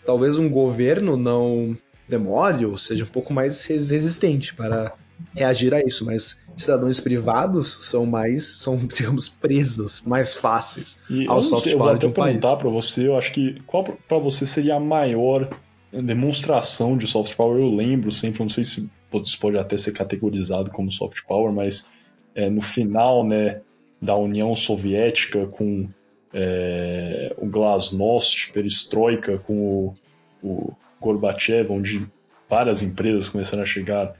talvez 0.05 0.37
um 0.37 0.49
governo 0.49 1.15
não 1.17 1.77
demore 2.07 2.65
ou 2.65 2.77
seja 2.77 3.05
um 3.05 3.07
pouco 3.07 3.33
mais 3.33 3.65
resistente 3.65 4.53
para 4.53 4.93
reagir 5.35 5.73
a 5.73 5.81
isso, 5.81 6.05
mas 6.05 6.41
cidadãos 6.55 6.99
privados 6.99 7.85
são 7.85 8.05
mais, 8.05 8.45
são, 8.57 8.77
digamos, 8.93 9.27
presos 9.27 10.01
mais 10.05 10.35
fáceis 10.35 11.01
e 11.09 11.27
ao 11.27 11.41
soft 11.41 11.63
power 11.63 11.73
eu 11.73 11.79
vou 11.79 11.89
até 11.89 11.99
de 11.99 12.07
um 12.07 12.11
perguntar 12.11 12.57
para 12.57 12.69
você, 12.69 13.07
eu 13.07 13.17
acho 13.17 13.31
que 13.31 13.61
qual 13.65 13.83
para 13.83 14.17
você 14.17 14.45
seria 14.45 14.75
a 14.75 14.79
maior 14.79 15.49
demonstração 15.91 16.97
de 16.97 17.05
soft 17.05 17.35
power? 17.35 17.59
Eu 17.59 17.69
lembro 17.69 18.11
sempre, 18.11 18.39
não 18.41 18.49
sei 18.49 18.63
se 18.63 18.89
isso 19.21 19.39
pode 19.39 19.57
até 19.57 19.77
ser 19.77 19.91
categorizado 19.91 20.71
como 20.71 20.91
soft 20.91 21.21
power, 21.27 21.51
mas 21.51 21.87
é, 22.33 22.49
no 22.49 22.61
final, 22.61 23.25
né, 23.25 23.61
da 24.01 24.15
União 24.15 24.55
Soviética 24.55 25.45
com 25.45 25.87
é, 26.33 27.33
o 27.37 27.45
Glasnost, 27.45 28.51
Perestroika 28.51 29.37
com 29.37 29.53
o, 29.53 29.95
o 30.41 30.73
Gorbachev, 30.99 31.71
onde 31.71 32.07
várias 32.49 32.81
empresas 32.81 33.29
começaram 33.29 33.63
a 33.63 33.67
chegar 33.67 34.13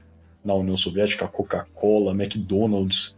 na 0.44 0.54
União 0.54 0.76
Soviética, 0.78 1.28
Coca-Cola, 1.28 2.12
McDonald's, 2.12 3.16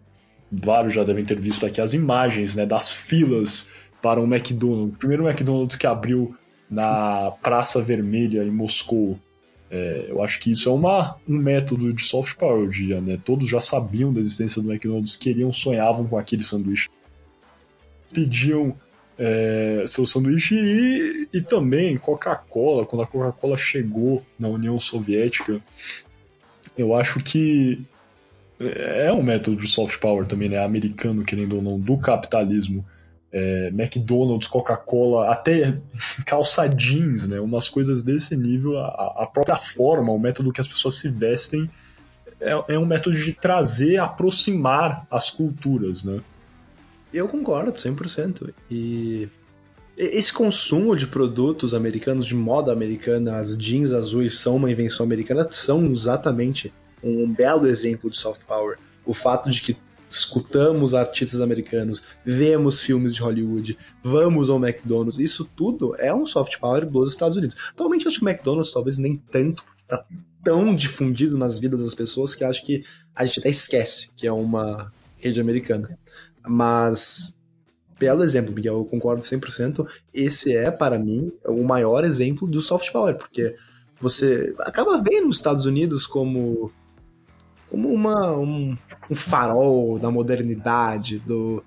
vários 0.51 0.93
já 0.93 1.03
devem 1.03 1.25
ter 1.25 1.39
visto 1.39 1.65
aqui 1.65 1.81
as 1.81 1.93
imagens 1.93 2.55
né, 2.55 2.65
das 2.65 2.91
filas 2.91 3.69
para 4.01 4.19
um 4.19 4.25
McDonald's. 4.25 4.95
O 4.95 4.97
primeiro 4.97 5.27
McDonald's 5.27 5.75
que 5.75 5.87
abriu 5.87 6.35
na 6.69 7.31
Praça 7.41 7.81
Vermelha 7.81 8.43
em 8.43 8.51
Moscou. 8.51 9.19
É, 9.69 10.05
eu 10.09 10.21
acho 10.21 10.39
que 10.39 10.51
isso 10.51 10.69
é 10.69 10.71
uma, 10.71 11.17
um 11.27 11.37
método 11.37 11.91
de 11.91 12.03
soft 12.03 12.35
power, 12.35 12.69
dia, 12.69 13.01
né? 13.01 13.19
Todos 13.23 13.49
já 13.49 13.59
sabiam 13.59 14.13
da 14.13 14.19
existência 14.19 14.61
do 14.61 14.71
McDonald's, 14.71 15.17
queriam, 15.17 15.51
sonhavam 15.51 16.07
com 16.07 16.17
aquele 16.17 16.43
sanduíche. 16.43 16.87
Pediam 18.13 18.75
é, 19.17 19.83
seu 19.87 20.05
sanduíche 20.05 20.55
e, 20.55 21.29
e 21.33 21.41
também 21.41 21.97
Coca-Cola, 21.97 22.85
quando 22.85 23.01
a 23.01 23.07
Coca-Cola 23.07 23.57
chegou 23.57 24.23
na 24.37 24.47
União 24.47 24.79
Soviética, 24.79 25.61
eu 26.77 26.93
acho 26.93 27.19
que 27.19 27.85
é 28.59 29.11
um 29.11 29.23
método 29.23 29.57
de 29.57 29.67
soft 29.67 29.99
power 29.99 30.25
também, 30.25 30.49
né? 30.49 30.63
Americano, 30.63 31.23
querendo 31.23 31.57
ou 31.57 31.61
não, 31.61 31.79
do 31.79 31.97
capitalismo. 31.97 32.85
É, 33.31 33.67
McDonald's, 33.67 34.47
Coca-Cola, 34.47 35.29
até 35.29 35.77
calça 36.25 36.67
jeans, 36.67 37.27
né? 37.27 37.39
Umas 37.39 37.67
coisas 37.67 38.03
desse 38.03 38.35
nível, 38.37 38.79
a, 38.79 39.23
a, 39.23 39.27
própria 39.27 39.57
forma, 39.57 40.11
o 40.11 40.19
método 40.19 40.53
que 40.53 40.61
as 40.61 40.67
pessoas 40.67 40.95
se 40.95 41.09
vestem 41.09 41.69
é, 42.39 42.75
é 42.75 42.79
um 42.79 42.85
método 42.85 43.17
de 43.17 43.33
trazer, 43.33 43.97
aproximar 43.97 45.05
as 45.11 45.29
culturas, 45.29 46.05
né? 46.05 46.21
Eu 47.13 47.27
concordo, 47.27 47.71
100%. 47.71 48.53
E 48.69 49.27
esse 49.97 50.33
consumo 50.33 50.95
de 50.95 51.07
produtos 51.07 51.73
americanos, 51.73 52.25
de 52.25 52.35
moda 52.35 52.71
americana, 52.71 53.37
as 53.37 53.57
jeans 53.57 53.91
azuis 53.91 54.37
são 54.37 54.57
uma 54.57 54.71
invenção 54.71 55.05
americana, 55.05 55.47
são 55.49 55.85
exatamente 55.91 56.73
um 57.01 57.31
belo 57.31 57.67
exemplo 57.67 58.09
de 58.09 58.17
soft 58.17 58.45
power. 58.45 58.77
O 59.05 59.13
fato 59.13 59.49
de 59.49 59.61
que 59.61 59.77
escutamos 60.09 60.93
artistas 60.93 61.41
americanos, 61.41 62.03
vemos 62.23 62.81
filmes 62.81 63.13
de 63.13 63.21
Hollywood, 63.21 63.77
vamos 64.03 64.49
ao 64.49 64.63
McDonald's, 64.63 65.19
isso 65.19 65.45
tudo 65.55 65.95
é 65.97 66.13
um 66.13 66.25
soft 66.25 66.59
power 66.59 66.85
dos 66.85 67.11
Estados 67.11 67.37
Unidos. 67.37 67.55
Atualmente 67.71 68.07
acho 68.07 68.19
que 68.19 68.25
o 68.25 68.29
McDonald's 68.29 68.71
talvez 68.71 68.97
nem 68.97 69.17
tanto, 69.31 69.63
porque 69.63 69.83
tá 69.87 70.05
tão 70.43 70.75
difundido 70.75 71.37
nas 71.37 71.57
vidas 71.57 71.81
das 71.81 71.95
pessoas 71.95 72.35
que 72.35 72.43
acho 72.43 72.63
que 72.63 72.83
a 73.15 73.25
gente 73.25 73.39
até 73.39 73.49
esquece 73.49 74.09
que 74.15 74.27
é 74.27 74.31
uma 74.31 74.91
rede 75.17 75.41
americana. 75.41 75.97
Mas 76.47 77.35
belo 77.99 78.23
exemplo, 78.23 78.53
Miguel, 78.53 78.75
eu 78.75 78.85
concordo 78.85 79.21
100%. 79.21 79.87
Esse 80.13 80.55
é, 80.55 80.69
para 80.71 80.99
mim, 80.99 81.31
o 81.45 81.63
maior 81.63 82.03
exemplo 82.03 82.47
do 82.47 82.61
soft 82.61 82.91
power, 82.91 83.15
porque 83.15 83.55
você 83.99 84.53
acaba 84.59 85.01
vendo 85.01 85.29
os 85.29 85.37
Estados 85.37 85.65
Unidos 85.65 86.05
como 86.05 86.71
como 87.69 87.91
uma, 87.91 88.37
um, 88.37 88.77
um 89.09 89.15
farol 89.15 89.99
da 89.99 90.09
modernidade, 90.09 91.19
do, 91.19 91.63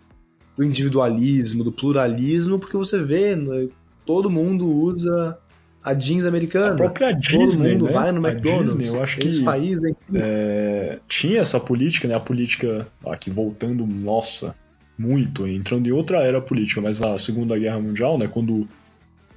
do, 0.57 0.65
individualismo, 0.65 1.65
do 1.65 1.73
pluralismo, 1.73 2.59
porque 2.59 2.77
você 2.77 2.99
vê, 3.03 3.35
né, 3.37 3.69
todo 4.07 4.31
mundo 4.31 4.67
usa 4.67 5.37
a 5.83 5.93
jeans 5.93 6.25
americana. 6.25 6.73
A 6.73 6.77
própria 6.77 7.13
Disney, 7.13 7.47
Todo 7.47 7.59
mundo 7.59 7.85
né? 7.87 7.93
vai 7.93 8.13
no 8.13 8.27
McDonald's. 8.27 8.77
Disney, 8.77 8.97
eu 8.97 9.03
acho 9.03 9.19
que 9.19 9.45
país 9.45 9.79
é, 10.15 10.99
tinha 11.09 11.41
essa 11.41 11.59
política, 11.61 12.09
né? 12.09 12.15
A 12.15 12.21
política 12.21 12.89
aqui 13.07 13.31
voltando, 13.31 13.87
nossa, 13.87 14.55
muito, 14.99 15.47
entrando 15.47 15.87
em 15.87 15.93
outra 15.93 16.19
era 16.19 16.41
política, 16.41 16.81
mas 16.81 17.01
na 17.01 17.17
Segunda 17.17 17.59
Guerra 17.59 17.79
Mundial, 17.79 18.19
né, 18.19 18.27
quando 18.27 18.69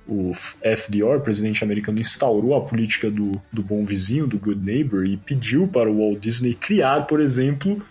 o 0.08 0.34
FDR, 0.34 1.20
presidente 1.24 1.64
americano, 1.64 2.00
instaurou 2.00 2.56
a 2.56 2.62
política 2.62 3.10
do, 3.12 3.40
do 3.54 3.62
bom 3.62 3.86
vizinho, 3.86 4.26
do 4.26 4.40
good 4.40 4.60
neighbor, 4.60 5.06
e 5.06 5.16
pediu 5.16 5.68
para 5.68 5.90
o 5.90 6.00
Walt 6.00 6.20
Disney 6.20 6.56
criar, 6.56 7.02
por 7.04 7.20
exemplo, 7.20 7.82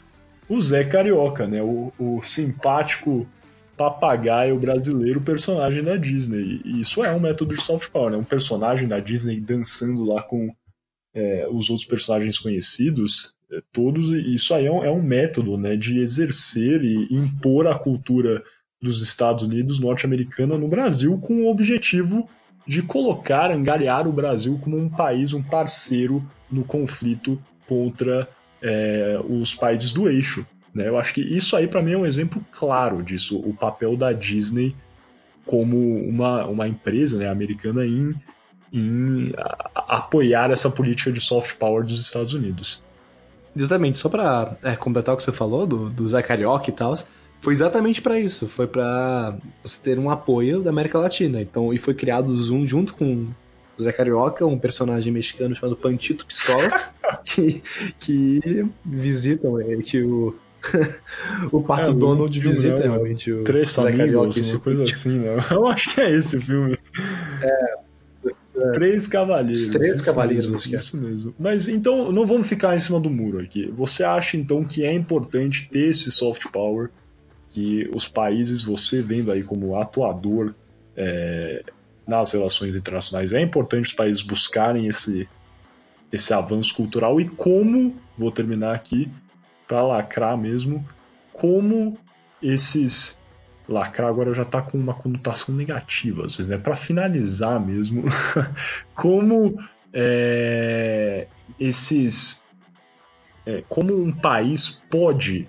o 0.49 0.61
Zé 0.61 0.85
Carioca, 0.85 1.47
né, 1.47 1.63
o, 1.63 1.93
o 1.97 2.23
simpático 2.23 3.27
papagaio 3.77 4.59
brasileiro 4.59 5.23
personagem 5.23 5.83
da 5.83 5.97
Disney. 5.97 6.61
E 6.65 6.83
isso 6.83 7.03
é 7.03 7.11
um 7.15 7.21
método 7.21 7.55
de 7.55 7.63
soft 7.63 7.89
power, 7.89 8.11
né? 8.11 8.19
Um 8.19 8.25
personagem 8.25 8.87
da 8.87 9.01
Disney 9.01 9.41
dançando 9.41 10.05
lá 10.05 10.23
com 10.23 10.55
é, 11.15 11.49
os 11.51 11.71
outros 11.71 11.89
personagens 11.89 12.39
conhecidos 12.39 13.33
todos, 13.73 14.11
e 14.11 14.35
isso 14.35 14.55
aí 14.55 14.67
é 14.67 14.73
um, 14.73 14.85
é 14.85 14.91
um 14.91 15.03
método 15.03 15.57
né, 15.57 15.77
de 15.77 15.99
exercer 15.99 16.83
e 16.85 17.09
impor 17.11 17.67
a 17.67 17.79
cultura 17.79 18.43
dos 18.81 19.03
Estados 19.03 19.45
Unidos 19.45 19.79
norte-americana 19.79 20.57
no 20.57 20.69
Brasil 20.69 21.19
com 21.19 21.43
o 21.43 21.51
objetivo 21.51 22.29
de 22.67 22.83
colocar, 22.83 23.51
angariar 23.51 24.07
o 24.07 24.13
Brasil 24.13 24.59
como 24.63 24.79
um 24.79 24.89
país, 24.89 25.33
um 25.33 25.43
parceiro 25.43 26.25
no 26.51 26.65
conflito 26.65 27.41
contra 27.67 28.29
é, 28.63 29.21
os 29.29 29.55
países 29.55 29.93
do 29.93 30.09
eixo. 30.09 30.47
Né? 30.75 30.89
Eu 30.89 30.99
acho 30.99 31.13
que 31.15 31.21
isso 31.21 31.57
aí 31.57 31.67
para 31.67 31.83
mim 31.83 31.93
é 31.93 31.99
um 31.99 32.07
exemplo 32.07 32.45
claro 32.53 33.03
disso, 33.03 33.39
o 33.39 33.55
papel 33.55 33.97
da 33.97 34.13
Disney 34.13 34.75
como 35.45 35.77
uma, 35.77 36.47
uma 36.47 36.69
empresa 36.69 37.19
né, 37.19 37.29
americana 37.29 37.85
em, 37.85 38.15
em 38.73 39.33
apoiar 39.75 40.51
essa 40.51 40.71
política 40.71 41.11
de 41.11 41.21
soft 41.21 41.57
power 41.57 41.85
dos 41.85 42.01
Estados 42.01 42.35
Unidos. 42.35 42.83
Exatamente, 43.61 43.99
só 43.99 44.09
pra 44.09 44.57
é, 44.63 44.75
completar 44.75 45.15
o 45.15 45.17
que 45.17 45.23
você 45.23 45.33
falou 45.33 45.67
do, 45.67 45.91
do 45.91 46.07
Zé 46.09 46.23
Carioca 46.23 46.71
e 46.71 46.73
tal, 46.73 46.95
foi 47.41 47.53
exatamente 47.53 48.03
para 48.03 48.19
isso. 48.19 48.47
Foi 48.47 48.67
para 48.67 49.37
você 49.63 49.81
ter 49.83 49.99
um 49.99 50.11
apoio 50.11 50.63
da 50.63 50.71
América 50.71 50.99
Latina. 50.99 51.41
Então, 51.41 51.73
e 51.73 51.79
foi 51.79 51.95
criado 51.95 52.29
o 52.29 52.37
Zoom 52.37 52.67
junto 52.67 52.95
com 52.95 53.27
o 53.79 53.83
Zé 53.83 53.93
Carioca, 53.93 54.45
um 54.47 54.59
personagem 54.59 55.13
mexicano 55.13 55.55
chamado 55.55 55.77
Pantito 55.77 56.27
Pistolas, 56.27 56.89
que, 57.25 57.63
que 57.99 58.67
visitam, 58.85 59.55
que 59.83 60.03
o, 60.03 60.35
o 61.53 61.63
Pato 61.63 61.91
é, 61.91 61.95
Donald 61.95 62.39
visita 62.39 62.81
é, 62.81 62.89
realmente 62.89 63.33
o 63.33 63.43
Três 63.45 63.73
Zé 63.73 63.93
Carioca. 63.93 64.41
Uma 64.41 64.61
coisa 64.61 64.83
assim, 64.83 65.19
né? 65.19 65.37
Eu 65.51 65.67
acho 65.67 65.95
que 65.95 66.01
é 66.01 66.11
esse 66.15 66.37
o 66.37 66.43
filme. 66.43 66.79
É, 67.43 67.75
Três 68.73 69.07
cavaleiros. 69.07 69.63
Os 69.63 69.69
três 69.69 69.95
isso 69.95 70.05
cavaleiros, 70.05 70.47
mesmo, 70.47 70.77
isso 70.77 70.97
mesmo. 70.97 71.35
Mas 71.39 71.69
então, 71.69 72.11
não 72.11 72.27
vamos 72.27 72.47
ficar 72.47 72.75
em 72.75 72.79
cima 72.79 73.01
do 73.01 73.11
muro 73.11 73.41
aqui. 73.41 73.71
Você 73.71 74.03
acha 74.03 74.37
então 74.37 74.65
que 74.65 74.85
é 74.85 74.93
importante 74.93 75.69
ter 75.71 75.91
esse 75.91 76.11
soft 76.11 76.47
power, 76.51 76.91
que 77.51 77.89
os 77.93 78.09
países, 78.09 78.63
você 78.63 79.03
vendo 79.03 79.31
aí 79.31 79.43
como 79.43 79.77
atuador 79.77 80.55
é, 80.97 81.63
nas 82.07 82.33
relações 82.33 82.75
internacionais, 82.75 83.33
é 83.33 83.41
importante 83.41 83.89
os 83.89 83.95
países 83.95 84.23
buscarem 84.23 84.87
esse, 84.87 85.29
esse 86.13 86.33
avanço 86.33 86.75
cultural 86.75 87.21
e 87.21 87.29
como, 87.29 87.95
vou 88.17 88.31
terminar 88.31 88.75
aqui, 88.75 89.11
para 89.67 89.83
lacrar 89.83 90.37
mesmo, 90.37 90.87
como 91.33 91.97
esses 92.43 93.20
lacrar 93.71 94.09
agora 94.09 94.35
já 94.35 94.43
está 94.43 94.61
com 94.61 94.77
uma 94.77 94.95
conotação 94.95 95.55
negativa, 95.55 96.27
às 96.27 96.37
vezes, 96.37 96.51
né? 96.51 96.59
Para 96.59 96.75
finalizar 96.75 97.65
mesmo, 97.65 98.05
como 98.95 99.57
é, 99.93 101.27
esses. 101.59 102.43
É, 103.47 103.63
como 103.69 103.95
um 103.95 104.13
país 104.13 104.83
pode 104.91 105.47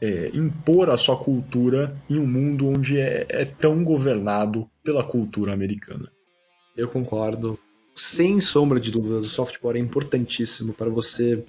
é, 0.00 0.30
impor 0.32 0.88
a 0.88 0.96
sua 0.96 1.16
cultura 1.16 1.94
em 2.08 2.18
um 2.18 2.26
mundo 2.26 2.68
onde 2.68 2.98
é, 2.98 3.26
é 3.28 3.44
tão 3.44 3.84
governado 3.84 4.68
pela 4.82 5.04
cultura 5.04 5.52
americana. 5.52 6.10
Eu 6.76 6.88
concordo. 6.88 7.58
Sem 7.94 8.40
sombra 8.40 8.78
de 8.78 8.92
dúvidas, 8.92 9.24
o 9.24 9.28
soft 9.28 9.58
power 9.58 9.76
é 9.76 9.80
importantíssimo 9.80 10.72
para 10.72 10.88
você 10.88 11.44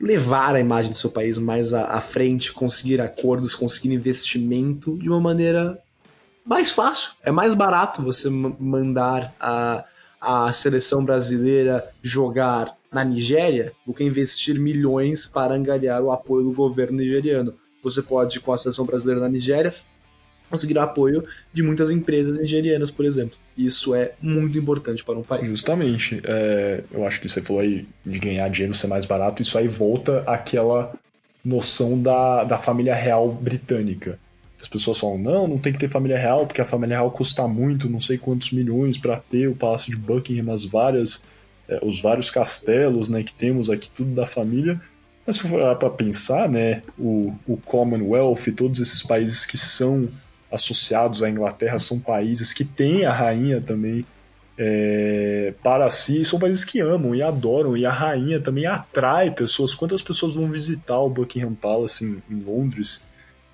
levar 0.00 0.54
a 0.54 0.60
imagem 0.60 0.90
do 0.90 0.96
seu 0.96 1.10
país 1.10 1.38
mais 1.38 1.72
à, 1.72 1.84
à 1.84 2.00
frente, 2.00 2.52
conseguir 2.52 3.00
acordos, 3.00 3.54
conseguir 3.54 3.92
investimento 3.92 4.96
de 4.98 5.08
uma 5.08 5.20
maneira 5.20 5.78
mais 6.44 6.70
fácil. 6.70 7.12
É 7.22 7.30
mais 7.30 7.54
barato 7.54 8.02
você 8.02 8.28
mandar 8.30 9.34
a, 9.40 9.84
a 10.20 10.52
seleção 10.52 11.04
brasileira 11.04 11.90
jogar 12.02 12.76
na 12.92 13.04
Nigéria 13.04 13.72
do 13.86 13.92
que 13.92 14.04
investir 14.04 14.58
milhões 14.58 15.26
para 15.26 15.54
angariar 15.54 16.02
o 16.02 16.10
apoio 16.10 16.44
do 16.44 16.52
governo 16.52 16.98
nigeriano. 16.98 17.54
Você 17.82 18.00
pode, 18.00 18.40
com 18.40 18.52
a 18.52 18.58
seleção 18.58 18.86
brasileira 18.86 19.20
na 19.20 19.28
Nigéria, 19.28 19.74
conseguir 20.48 20.78
apoio 20.78 21.24
de 21.52 21.62
muitas 21.62 21.90
empresas 21.90 22.38
nigerianas, 22.38 22.90
por 22.90 23.04
exemplo. 23.04 23.38
Isso 23.56 23.94
é 23.94 24.12
muito 24.20 24.56
importante 24.58 25.04
para 25.04 25.18
um 25.18 25.22
país. 25.22 25.48
Justamente. 25.48 26.20
É, 26.24 26.82
eu 26.92 27.06
acho 27.06 27.20
que 27.20 27.28
você 27.28 27.42
falou 27.42 27.62
aí 27.62 27.86
de 28.04 28.18
ganhar 28.18 28.48
dinheiro 28.48 28.74
ser 28.74 28.86
mais 28.86 29.04
barato, 29.04 29.42
isso 29.42 29.58
aí 29.58 29.68
volta 29.68 30.22
àquela 30.26 30.92
noção 31.44 32.00
da, 32.00 32.44
da 32.44 32.58
família 32.58 32.94
real 32.94 33.30
britânica. 33.30 34.18
As 34.60 34.68
pessoas 34.68 34.98
falam, 34.98 35.18
não, 35.18 35.46
não 35.46 35.58
tem 35.58 35.72
que 35.72 35.78
ter 35.78 35.88
família 35.88 36.18
real, 36.18 36.46
porque 36.46 36.60
a 36.60 36.64
família 36.64 36.96
real 36.96 37.10
custa 37.10 37.46
muito, 37.46 37.88
não 37.88 38.00
sei 38.00 38.18
quantos 38.18 38.50
milhões 38.52 38.98
para 38.98 39.18
ter 39.18 39.48
o 39.48 39.54
Palácio 39.54 39.90
de 39.90 39.96
Buckingham, 39.96 40.52
as 40.52 40.64
várias, 40.64 41.22
é, 41.68 41.78
os 41.82 42.00
vários 42.00 42.30
castelos 42.30 43.10
né, 43.10 43.22
que 43.22 43.34
temos 43.34 43.70
aqui, 43.70 43.90
tudo 43.94 44.14
da 44.14 44.26
família. 44.26 44.80
Mas 45.26 45.36
se 45.36 45.42
for 45.42 45.76
para 45.76 45.90
pensar, 45.90 46.48
né, 46.48 46.82
o, 46.98 47.34
o 47.46 47.56
Commonwealth, 47.58 48.52
todos 48.56 48.80
esses 48.80 49.02
países 49.02 49.44
que 49.44 49.58
são 49.58 50.08
associados 50.50 51.22
à 51.22 51.30
Inglaterra 51.30 51.78
são 51.78 51.98
países 51.98 52.52
que 52.52 52.64
têm 52.64 53.04
a 53.04 53.12
rainha 53.12 53.60
também 53.60 54.04
é, 54.58 55.52
para 55.62 55.90
si, 55.90 56.24
são 56.24 56.38
países 56.38 56.64
que 56.64 56.80
amam 56.80 57.14
e 57.14 57.22
adoram, 57.22 57.76
e 57.76 57.84
a 57.84 57.92
rainha 57.92 58.40
também 58.40 58.66
atrai 58.66 59.30
pessoas. 59.30 59.74
Quantas 59.74 60.00
pessoas 60.00 60.34
vão 60.34 60.48
visitar 60.48 60.98
o 60.98 61.10
Buckingham 61.10 61.54
Palace 61.54 62.04
em, 62.04 62.22
em 62.30 62.40
Londres? 62.40 63.04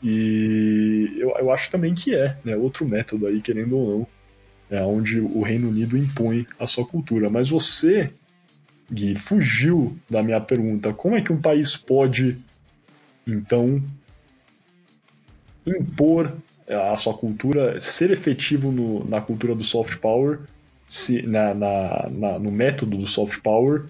E 0.02 1.16
eu, 1.18 1.30
eu 1.38 1.50
acho 1.50 1.70
também 1.70 1.94
que 1.94 2.14
é 2.14 2.36
né, 2.44 2.56
outro 2.56 2.86
método 2.86 3.26
aí, 3.26 3.40
querendo 3.40 3.76
ou 3.76 3.98
não, 3.98 4.06
é 4.78 4.82
onde 4.82 5.20
o 5.20 5.42
Reino 5.42 5.68
Unido 5.68 5.96
impõe 5.96 6.46
a 6.58 6.66
sua 6.66 6.86
cultura. 6.86 7.28
Mas 7.28 7.48
você, 7.48 8.12
Gui, 8.90 9.14
fugiu 9.14 9.96
da 10.08 10.22
minha 10.22 10.40
pergunta. 10.40 10.92
Como 10.92 11.16
é 11.16 11.20
que 11.20 11.32
um 11.32 11.40
país 11.40 11.76
pode, 11.76 12.38
então, 13.26 13.82
impor 15.66 16.32
a 16.68 16.96
sua 16.96 17.14
cultura, 17.14 17.80
ser 17.80 18.10
efetivo 18.10 18.70
no, 18.70 19.04
na 19.08 19.20
cultura 19.20 19.54
do 19.54 19.64
soft 19.64 19.98
power, 19.98 20.40
se, 20.86 21.22
na, 21.22 21.54
na, 21.54 22.08
na, 22.10 22.38
no 22.38 22.50
método 22.52 22.96
do 22.96 23.06
soft 23.06 23.40
power, 23.40 23.84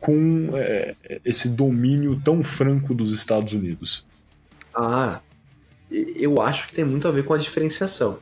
com 0.00 0.50
é, 0.54 0.94
esse 1.24 1.48
domínio 1.48 2.20
tão 2.24 2.42
franco 2.42 2.94
dos 2.94 3.12
Estados 3.12 3.52
Unidos? 3.52 4.06
Ah, 4.74 5.20
eu 5.90 6.40
acho 6.40 6.68
que 6.68 6.74
tem 6.74 6.84
muito 6.84 7.06
a 7.08 7.10
ver 7.10 7.24
com 7.24 7.34
a 7.34 7.38
diferenciação. 7.38 8.18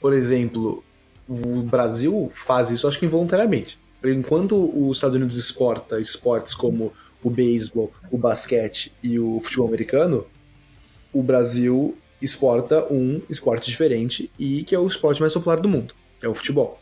Por 0.00 0.12
exemplo, 0.12 0.82
o 1.28 1.62
Brasil 1.62 2.30
faz 2.34 2.70
isso, 2.70 2.86
acho 2.86 2.98
que 2.98 3.06
involuntariamente. 3.06 3.78
Enquanto 4.04 4.56
os 4.56 4.96
Estados 4.96 5.16
Unidos 5.16 5.36
exporta 5.36 6.00
esportes 6.00 6.54
como 6.54 6.92
o 7.22 7.30
beisebol, 7.30 7.92
o 8.10 8.16
basquete 8.16 8.92
e 9.02 9.18
o 9.18 9.38
futebol 9.40 9.68
americano, 9.68 10.26
o 11.12 11.22
Brasil 11.22 11.96
exporta 12.20 12.86
um 12.92 13.20
esporte 13.28 13.70
diferente 13.70 14.30
e 14.38 14.62
que 14.62 14.74
é 14.74 14.78
o 14.78 14.86
esporte 14.86 15.20
mais 15.20 15.32
popular 15.32 15.60
do 15.60 15.68
mundo, 15.68 15.94
é 16.22 16.28
o 16.28 16.34
futebol. 16.34 16.80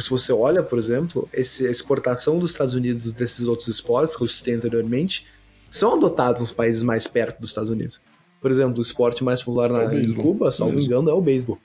Se 0.00 0.08
você 0.08 0.32
olha, 0.32 0.62
por 0.62 0.78
exemplo, 0.78 1.28
essa 1.32 1.64
exportação 1.64 2.38
dos 2.38 2.52
Estados 2.52 2.74
Unidos 2.74 3.12
desses 3.12 3.46
outros 3.46 3.68
esportes 3.68 4.16
que 4.16 4.22
eu 4.22 4.28
citei 4.28 4.54
anteriormente, 4.54 5.26
são 5.68 5.94
adotados 5.94 6.40
nos 6.40 6.52
países 6.52 6.82
mais 6.82 7.06
perto 7.06 7.40
dos 7.40 7.50
Estados 7.50 7.70
Unidos. 7.70 8.00
Por 8.40 8.50
exemplo, 8.50 8.78
o 8.78 8.82
esporte 8.82 9.22
mais 9.22 9.42
popular 9.42 9.70
na, 9.70 9.92
é 9.92 10.02
em 10.02 10.14
Cuba, 10.14 10.50
salvo 10.50 10.78
engano, 10.78 11.10
é 11.10 11.14
o 11.14 11.20
beisebol. 11.20 11.58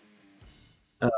Ah, 0.99 1.09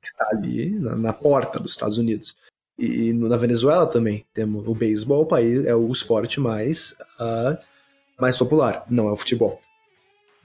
que 0.00 0.06
está 0.06 0.28
ali 0.30 0.70
na, 0.70 0.96
na, 0.96 1.12
porta 1.12 1.58
dos 1.58 1.72
Estados 1.72 1.98
Unidos. 1.98 2.36
E, 2.78 3.08
e 3.08 3.12
na 3.12 3.36
Venezuela 3.36 3.86
também 3.86 4.24
temos 4.32 4.66
o 4.66 4.74
beisebol, 4.74 5.22
o 5.22 5.26
país 5.26 5.64
é 5.66 5.74
o 5.74 5.90
esporte 5.90 6.38
mais 6.40 6.96
uh, 7.20 7.58
mais 8.18 8.36
popular, 8.36 8.84
não 8.88 9.08
é 9.08 9.12
o 9.12 9.16
futebol. 9.16 9.60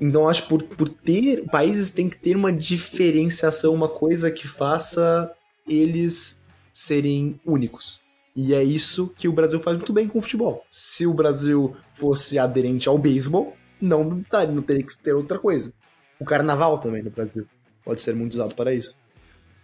Então 0.01 0.27
acho 0.27 0.47
por, 0.47 0.63
por 0.63 0.89
ter 0.89 1.45
países 1.45 1.91
tem 1.91 2.09
que 2.09 2.17
ter 2.17 2.35
uma 2.35 2.51
diferenciação, 2.51 3.71
uma 3.71 3.87
coisa 3.87 4.31
que 4.31 4.47
faça 4.47 5.31
eles 5.67 6.41
serem 6.73 7.39
únicos. 7.45 8.01
E 8.35 8.55
é 8.55 8.63
isso 8.63 9.13
que 9.15 9.27
o 9.27 9.33
Brasil 9.33 9.59
faz 9.59 9.77
muito 9.77 9.93
bem 9.93 10.07
com 10.07 10.17
o 10.17 10.21
futebol. 10.21 10.65
Se 10.71 11.05
o 11.05 11.13
Brasil 11.13 11.75
fosse 11.93 12.39
aderente 12.39 12.89
ao 12.89 12.97
beisebol, 12.97 13.55
não, 13.79 14.03
não 14.03 14.61
teria 14.63 14.83
que 14.83 14.97
ter 14.97 15.13
outra 15.13 15.37
coisa. 15.37 15.71
O 16.19 16.25
carnaval 16.25 16.79
também 16.79 17.03
no 17.03 17.11
Brasil 17.11 17.45
pode 17.85 18.01
ser 18.01 18.15
muito 18.15 18.33
usado 18.33 18.55
para 18.55 18.73
isso. 18.73 18.95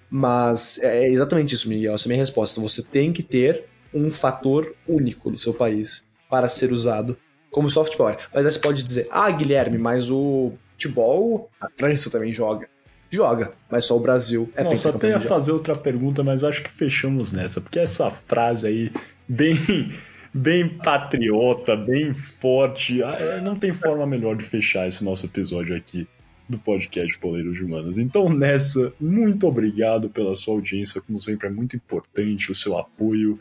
Mas 0.10 0.78
é, 0.80 1.06
é 1.06 1.10
exatamente 1.10 1.56
isso, 1.56 1.67
Miguel. 1.67 1.95
Essa 1.95 2.06
é 2.06 2.08
a 2.08 2.10
minha 2.10 2.21
resposta. 2.21 2.62
Você 2.62 2.84
tem 2.84 3.12
que 3.12 3.23
ter 3.23 3.65
um 3.93 4.12
fator 4.12 4.76
único 4.88 5.32
do 5.32 5.38
seu 5.38 5.54
país 5.54 6.06
para 6.30 6.50
ser 6.50 6.71
usado 6.71 7.17
como 7.52 7.70
soft 7.70 7.96
power. 7.96 8.18
Mas 8.34 8.46
aí 8.46 8.52
você 8.52 8.60
pode 8.60 8.84
dizer, 8.84 9.08
ah, 9.12 9.30
Guilherme, 9.30 9.78
mas 9.78 10.10
o 10.10 10.54
futebol, 10.72 11.50
a 11.60 11.68
França 11.76 12.10
também 12.10 12.32
joga. 12.32 12.70
Joga, 13.10 13.54
mas 13.72 13.86
só 13.86 13.96
o 13.96 14.02
Brasil 14.02 14.52
é 14.54 14.64
Nossa, 14.64 14.90
até 14.90 15.10
ia 15.10 15.20
fazer 15.20 15.54
outra 15.54 15.76
pergunta, 15.76 16.24
mas 16.24 16.44
acho 16.44 16.62
que 16.62 16.70
fechamos 16.70 17.32
nessa, 17.32 17.62
porque 17.62 17.80
essa 17.80 18.12
frase 18.12 18.68
aí, 18.68 18.92
bem 19.28 19.56
bem 20.34 20.70
patriota, 20.70 21.76
bem 21.76 22.14
forte. 22.14 23.02
Ah, 23.02 23.18
é, 23.20 23.42
não 23.42 23.56
tem 23.56 23.74
forma 23.74 24.06
melhor 24.06 24.36
de 24.36 24.44
fechar 24.44 24.88
esse 24.88 25.04
nosso 25.04 25.26
episódio 25.26 25.76
aqui 25.76 26.08
do 26.48 26.58
podcast 26.58 27.18
Poleiros 27.20 27.58
de 27.58 27.66
Humanas. 27.66 27.98
Então, 27.98 28.30
nessa, 28.30 28.94
muito 29.00 29.48
obrigado 29.48 30.10
pela 30.10 30.36
sua 30.36 30.54
audiência. 30.54 31.02
Como 31.02 31.22
sempre, 31.22 31.48
é 31.48 31.52
muito 31.52 31.76
importante 31.76 32.52
o 32.52 32.56
seu 32.56 32.78
apoio, 32.78 33.40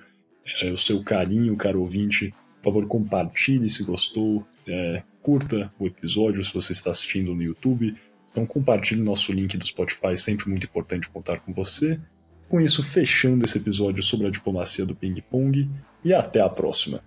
é, 0.63 0.71
o 0.71 0.77
seu 0.77 1.03
carinho, 1.03 1.57
caro 1.57 1.81
ouvinte. 1.81 2.35
Por 2.67 2.73
favor, 2.73 2.89
compartilhe 2.89 3.71
se 3.71 3.85
gostou, 3.85 4.45
é, 4.67 5.01
curta 5.23 5.73
o 5.79 5.87
episódio 5.87 6.43
se 6.43 6.53
você 6.53 6.73
está 6.73 6.91
assistindo 6.91 7.33
no 7.33 7.41
YouTube. 7.41 7.95
Então, 8.29 8.45
compartilhe 8.45 9.01
nosso 9.01 9.31
link 9.31 9.57
do 9.57 9.65
Spotify, 9.65 10.17
sempre 10.17 10.49
muito 10.49 10.67
importante 10.67 11.09
contar 11.09 11.39
com 11.39 11.53
você. 11.53 12.01
Com 12.49 12.61
isso, 12.61 12.83
fechando 12.83 13.45
esse 13.45 13.57
episódio 13.59 14.03
sobre 14.03 14.27
a 14.27 14.31
diplomacia 14.31 14.85
do 14.85 14.97
ping-pong 14.97 15.71
e 16.05 16.13
até 16.13 16.41
a 16.41 16.49
próxima. 16.49 17.05